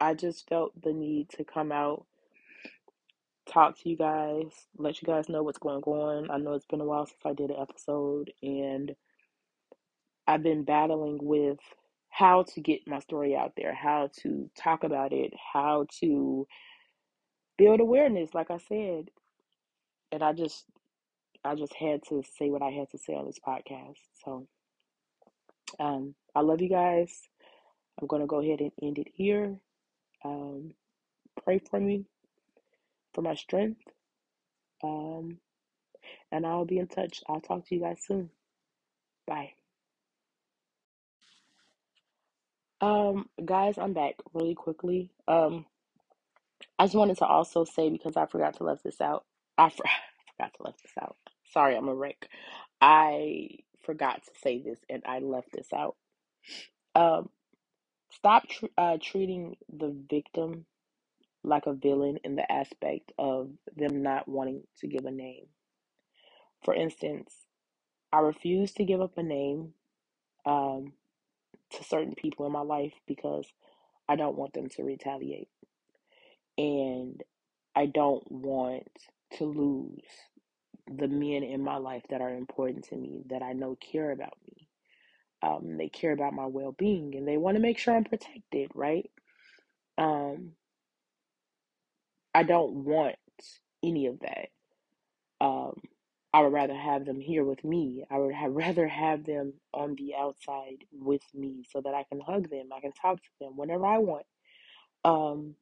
I 0.00 0.14
just 0.14 0.48
felt 0.48 0.80
the 0.82 0.92
need 0.92 1.30
to 1.30 1.44
come 1.44 1.72
out, 1.72 2.06
talk 3.46 3.78
to 3.78 3.88
you 3.88 3.96
guys, 3.96 4.52
let 4.76 5.00
you 5.00 5.06
guys 5.06 5.28
know 5.28 5.42
what's 5.42 5.58
going 5.58 5.82
on. 5.82 6.30
I 6.30 6.38
know 6.38 6.54
it's 6.54 6.66
been 6.66 6.80
a 6.80 6.84
while 6.84 7.06
since 7.06 7.20
I 7.24 7.32
did 7.32 7.50
an 7.50 7.60
episode, 7.60 8.32
and 8.42 8.94
I've 10.26 10.42
been 10.42 10.64
battling 10.64 11.18
with 11.22 11.58
how 12.08 12.42
to 12.42 12.60
get 12.60 12.86
my 12.86 12.98
story 13.00 13.36
out 13.36 13.52
there, 13.56 13.74
how 13.74 14.10
to 14.22 14.50
talk 14.56 14.84
about 14.84 15.12
it, 15.12 15.32
how 15.52 15.86
to 16.00 16.46
build 17.58 17.80
awareness, 17.80 18.34
like 18.34 18.50
I 18.50 18.58
said. 18.58 19.10
And 20.12 20.22
I 20.22 20.32
just 20.32 20.64
I 21.44 21.54
just 21.54 21.74
had 21.74 22.00
to 22.08 22.22
say 22.38 22.50
what 22.50 22.62
I 22.62 22.70
had 22.70 22.90
to 22.90 22.98
say 22.98 23.14
on 23.14 23.26
this 23.26 23.38
podcast. 23.46 23.98
So 24.24 24.46
um 25.78 26.14
I 26.34 26.40
love 26.40 26.60
you 26.60 26.68
guys. 26.68 27.12
I'm 28.00 28.06
gonna 28.06 28.26
go 28.26 28.40
ahead 28.40 28.60
and 28.60 28.72
end 28.82 28.98
it 28.98 29.08
here. 29.12 29.56
Um 30.24 30.72
pray 31.44 31.60
for 31.70 31.78
me 31.78 32.06
for 33.16 33.22
my 33.22 33.34
strength. 33.36 33.82
Um 34.84 35.38
and 36.32 36.46
I'll 36.46 36.66
be 36.66 36.78
in 36.78 36.88
touch. 36.88 37.22
I'll 37.28 37.40
talk 37.40 37.66
to 37.68 37.74
you 37.74 37.80
guys 37.82 37.98
soon. 38.06 38.30
Bye. 39.26 39.54
Um 42.80 43.28
guys, 43.44 43.78
I'm 43.78 43.94
back 43.94 44.16
really 44.34 44.54
quickly. 44.54 45.10
Um 45.26 45.66
I 46.78 46.84
just 46.84 46.94
wanted 46.96 47.18
to 47.18 47.26
also 47.26 47.64
say 47.64 47.90
because 47.90 48.16
I 48.16 48.26
forgot 48.26 48.56
to 48.58 48.64
left 48.64 48.84
this 48.84 49.00
out. 49.00 49.24
I, 49.58 49.70
for, 49.70 49.84
forgot 50.36 50.54
to 50.56 50.62
left 50.64 50.82
this 50.82 50.92
out. 51.02 51.16
Sorry, 51.52 51.76
I'm 51.76 51.88
a 51.88 51.94
wreck. 51.94 52.28
I 52.80 53.48
forgot 53.84 54.22
to 54.24 54.30
say 54.42 54.60
this 54.62 54.78
and 54.90 55.02
I 55.06 55.20
left 55.20 55.50
this 55.52 55.68
out. 55.74 55.96
Um, 56.94 57.30
stop 58.12 58.48
tr- 58.48 58.66
uh, 58.76 58.98
treating 59.02 59.56
the 59.72 59.94
victim 60.10 60.66
like 61.46 61.66
a 61.66 61.74
villain 61.74 62.18
in 62.24 62.36
the 62.36 62.50
aspect 62.52 63.12
of 63.18 63.50
them 63.76 64.02
not 64.02 64.28
wanting 64.28 64.64
to 64.80 64.88
give 64.88 65.06
a 65.06 65.12
name. 65.12 65.46
For 66.64 66.74
instance, 66.74 67.34
I 68.12 68.20
refuse 68.20 68.72
to 68.74 68.84
give 68.84 69.00
up 69.00 69.18
a 69.18 69.22
name 69.22 69.74
um, 70.46 70.94
to 71.72 71.84
certain 71.84 72.14
people 72.14 72.46
in 72.46 72.52
my 72.52 72.62
life 72.62 72.94
because 73.06 73.46
I 74.08 74.16
don't 74.16 74.36
want 74.38 74.54
them 74.54 74.68
to 74.70 74.84
retaliate. 74.84 75.48
And 76.58 77.22
I 77.76 77.86
don't 77.86 78.24
want 78.30 78.88
to 79.38 79.44
lose 79.44 80.04
the 80.88 81.08
men 81.08 81.44
in 81.44 81.62
my 81.62 81.76
life 81.78 82.04
that 82.10 82.20
are 82.22 82.34
important 82.34 82.86
to 82.88 82.96
me 82.96 83.24
that 83.30 83.42
I 83.42 83.52
know 83.52 83.76
care 83.76 84.12
about 84.12 84.34
me. 84.46 84.68
Um, 85.42 85.76
they 85.78 85.88
care 85.88 86.12
about 86.12 86.34
my 86.34 86.46
well 86.46 86.72
being 86.72 87.14
and 87.16 87.28
they 87.28 87.36
want 87.36 87.56
to 87.56 87.62
make 87.62 87.78
sure 87.78 87.94
I'm 87.94 88.04
protected, 88.04 88.70
right? 88.74 89.10
Um, 89.98 90.52
I 92.36 92.44
don't 92.44 92.84
want 92.84 93.16
any 93.82 94.08
of 94.08 94.20
that. 94.20 94.48
Um, 95.40 95.80
I 96.34 96.42
would 96.42 96.52
rather 96.52 96.76
have 96.76 97.06
them 97.06 97.20
here 97.20 97.44
with 97.44 97.64
me. 97.64 98.04
I 98.10 98.18
would 98.18 98.34
have 98.34 98.52
rather 98.54 98.86
have 98.88 99.24
them 99.24 99.54
on 99.72 99.96
the 99.96 100.14
outside 100.16 100.84
with 100.92 101.22
me 101.34 101.64
so 101.72 101.80
that 101.80 101.94
I 101.94 102.04
can 102.04 102.20
hug 102.20 102.50
them. 102.50 102.68
I 102.76 102.80
can 102.80 102.92
talk 102.92 103.22
to 103.22 103.30
them 103.40 103.56
whenever 103.56 103.86
I 103.86 103.98
want. 103.98 104.26
Um, 105.04 105.56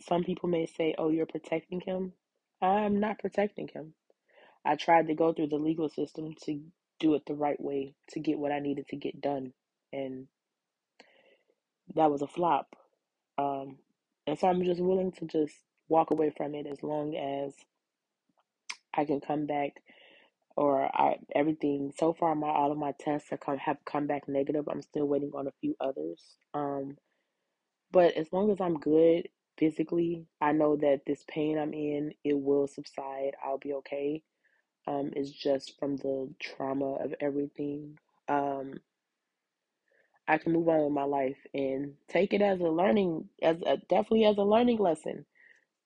some 0.00 0.24
people 0.24 0.48
may 0.48 0.66
say, 0.66 0.94
"Oh, 0.98 1.10
you're 1.10 1.26
protecting 1.26 1.80
him." 1.80 2.14
I'm 2.62 3.00
not 3.00 3.18
protecting 3.18 3.68
him. 3.68 3.94
I 4.64 4.76
tried 4.76 5.08
to 5.08 5.14
go 5.14 5.32
through 5.32 5.48
the 5.48 5.56
legal 5.58 5.88
system 5.90 6.34
to 6.44 6.60
do 7.00 7.14
it 7.14 7.24
the 7.26 7.34
right 7.34 7.60
way 7.60 7.94
to 8.10 8.20
get 8.20 8.38
what 8.38 8.52
I 8.52 8.60
needed 8.60 8.88
to 8.88 8.96
get 8.96 9.20
done, 9.20 9.54
and 9.92 10.28
that 11.94 12.10
was 12.10 12.22
a 12.22 12.28
flop. 12.28 12.76
Um, 13.38 13.78
and 14.26 14.38
so 14.38 14.48
I'm 14.48 14.64
just 14.64 14.80
willing 14.80 15.12
to 15.12 15.26
just 15.26 15.54
walk 15.88 16.10
away 16.10 16.32
from 16.36 16.54
it 16.54 16.66
as 16.66 16.82
long 16.82 17.16
as 17.16 17.54
I 18.94 19.04
can 19.04 19.20
come 19.20 19.46
back 19.46 19.72
or 20.56 20.84
I 20.84 21.18
everything 21.34 21.92
so 21.98 22.12
far 22.14 22.34
my 22.34 22.48
all 22.48 22.72
of 22.72 22.78
my 22.78 22.92
tests 22.98 23.30
have 23.30 23.40
come 23.40 23.58
have 23.58 23.78
come 23.84 24.06
back 24.06 24.28
negative. 24.28 24.68
I'm 24.68 24.82
still 24.82 25.06
waiting 25.06 25.32
on 25.34 25.46
a 25.46 25.52
few 25.60 25.76
others. 25.80 26.22
Um 26.54 26.96
but 27.92 28.14
as 28.16 28.32
long 28.32 28.50
as 28.50 28.60
I'm 28.60 28.78
good 28.78 29.28
physically, 29.58 30.26
I 30.40 30.52
know 30.52 30.76
that 30.76 31.02
this 31.06 31.24
pain 31.28 31.58
I'm 31.58 31.72
in 31.74 32.12
it 32.24 32.38
will 32.38 32.66
subside. 32.66 33.32
I'll 33.44 33.58
be 33.58 33.74
okay. 33.74 34.22
Um 34.86 35.12
it's 35.14 35.30
just 35.30 35.78
from 35.78 35.96
the 35.96 36.30
trauma 36.40 36.94
of 36.96 37.14
everything. 37.20 37.98
Um 38.28 38.80
I 40.28 40.38
can 40.38 40.52
move 40.52 40.68
on 40.68 40.84
with 40.84 40.92
my 40.92 41.04
life 41.04 41.38
and 41.54 41.94
take 42.08 42.32
it 42.34 42.42
as 42.42 42.60
a 42.60 42.64
learning 42.68 43.28
as 43.42 43.58
a, 43.66 43.76
definitely 43.88 44.24
as 44.26 44.38
a 44.38 44.42
learning 44.42 44.78
lesson. 44.78 45.26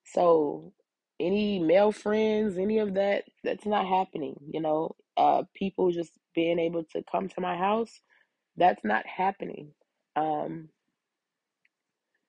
So 0.05 0.73
any 1.21 1.59
male 1.59 1.93
friends, 1.93 2.59
any 2.59 2.79
of 2.79 2.95
that, 2.95 3.25
that's 3.45 3.67
not 3.67 3.87
happening. 3.87 4.37
You 4.51 4.61
know, 4.61 4.97
uh, 5.17 5.45
people 5.55 5.93
just 5.93 6.13
being 6.35 6.59
able 6.59 6.85
to 6.93 7.03
come 7.11 7.29
to 7.29 7.41
my 7.41 7.57
house, 7.57 8.01
that's 8.57 8.85
not 8.85 9.07
happening. 9.07 9.73
Um, 10.17 10.71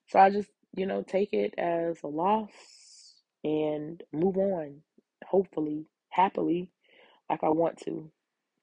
so 0.09 0.19
I 0.19 0.29
just, 0.29 0.49
you 0.75 0.85
know, 0.85 1.03
take 1.03 1.33
it 1.33 1.53
as 1.57 1.97
a 2.03 2.07
loss 2.07 2.51
and 3.43 4.03
move 4.13 4.37
on. 4.37 4.81
Hopefully, 5.25 5.85
happily, 6.09 6.69
like 7.29 7.43
I 7.43 7.49
want 7.49 7.77
to. 7.85 8.11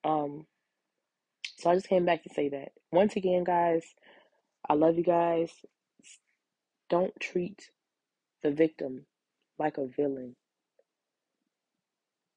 Um, 0.04 0.46
so 1.58 1.70
I 1.70 1.74
just 1.74 1.88
came 1.88 2.04
back 2.04 2.22
to 2.24 2.30
say 2.34 2.48
that 2.50 2.72
once 2.92 3.16
again, 3.16 3.44
guys. 3.44 3.84
I 4.68 4.74
love 4.74 4.96
you 4.96 5.04
guys. 5.04 5.50
Don't 6.90 7.12
treat 7.20 7.70
the 8.42 8.50
victim 8.50 9.06
like 9.58 9.78
a 9.78 9.86
villain. 9.86 10.36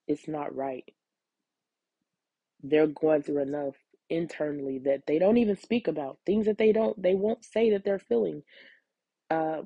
It's 0.07 0.27
not 0.27 0.55
right. 0.55 0.85
They're 2.63 2.87
going 2.87 3.23
through 3.23 3.41
enough 3.41 3.75
internally 4.09 4.79
that 4.79 5.03
they 5.07 5.19
don't 5.19 5.37
even 5.37 5.55
speak 5.57 5.87
about 5.87 6.17
things 6.25 6.45
that 6.45 6.57
they 6.57 6.73
don't 6.73 7.01
they 7.01 7.15
won't 7.15 7.45
say 7.45 7.71
that 7.71 7.85
they're 7.85 7.97
feeling 7.97 8.43
uh, 9.29 9.61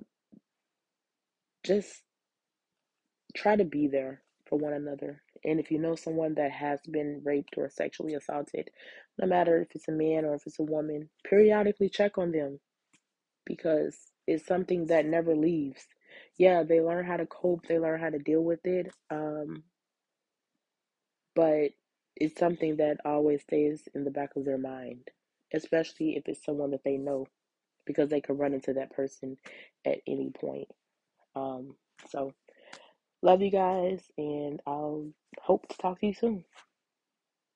just 1.64 2.04
try 3.36 3.56
to 3.56 3.66
be 3.66 3.88
there 3.88 4.22
for 4.48 4.60
one 4.60 4.74
another 4.74 5.24
and 5.44 5.60
if 5.60 5.72
you 5.72 5.80
know 5.80 5.96
someone 5.96 6.36
that 6.36 6.52
has 6.52 6.80
been 6.92 7.22
raped 7.26 7.58
or 7.58 7.68
sexually 7.70 8.14
assaulted 8.14 8.70
no 9.20 9.28
matter 9.28 9.62
if 9.62 9.70
it's 9.76 9.88
a 9.88 9.92
man 9.92 10.26
or 10.26 10.36
if 10.36 10.46
it's 10.48 10.60
a 10.60 10.64
woman 10.64 11.10
periodically 11.28 11.90
check 11.90 12.18
on 12.18 12.32
them 12.32 12.60
because 13.46 13.98
it's 14.28 14.46
something 14.46 14.88
that 14.88 15.06
never 15.06 15.36
leaves 15.36 15.86
yeah 16.38 16.64
they 16.64 16.82
learn 16.82 17.06
how 17.06 17.18
to 17.18 17.26
cope 17.28 17.68
they 17.68 17.80
learn 17.80 18.00
how 18.00 18.10
to 18.10 18.20
deal 18.20 18.44
with 18.44 18.66
it 18.66 18.92
um, 19.12 19.64
but 21.36 21.72
it's 22.16 22.40
something 22.40 22.78
that 22.78 22.98
always 23.06 23.42
stays 23.42 23.88
in 23.94 24.04
the 24.04 24.12
back 24.12 24.36
of 24.36 24.46
their 24.46 24.58
mind, 24.58 25.10
especially 25.54 26.16
if 26.18 26.24
it's 26.28 26.44
someone 26.44 26.72
that 26.72 26.84
they 26.84 26.98
know, 26.98 27.28
because 27.86 28.10
they 28.10 28.22
can 28.22 28.38
run 28.38 28.54
into 28.54 28.74
that 28.74 28.92
person 28.92 29.38
at 29.86 30.00
any 30.08 30.32
point. 30.32 30.68
Um, 31.36 31.76
so, 32.10 32.34
love 33.22 33.42
you 33.42 33.52
guys, 33.52 34.02
and 34.18 34.62
I'll 34.68 35.08
hope 35.42 35.68
to 35.70 35.78
talk 35.78 36.00
to 36.02 36.08
you 36.08 36.14
soon. 36.14 36.46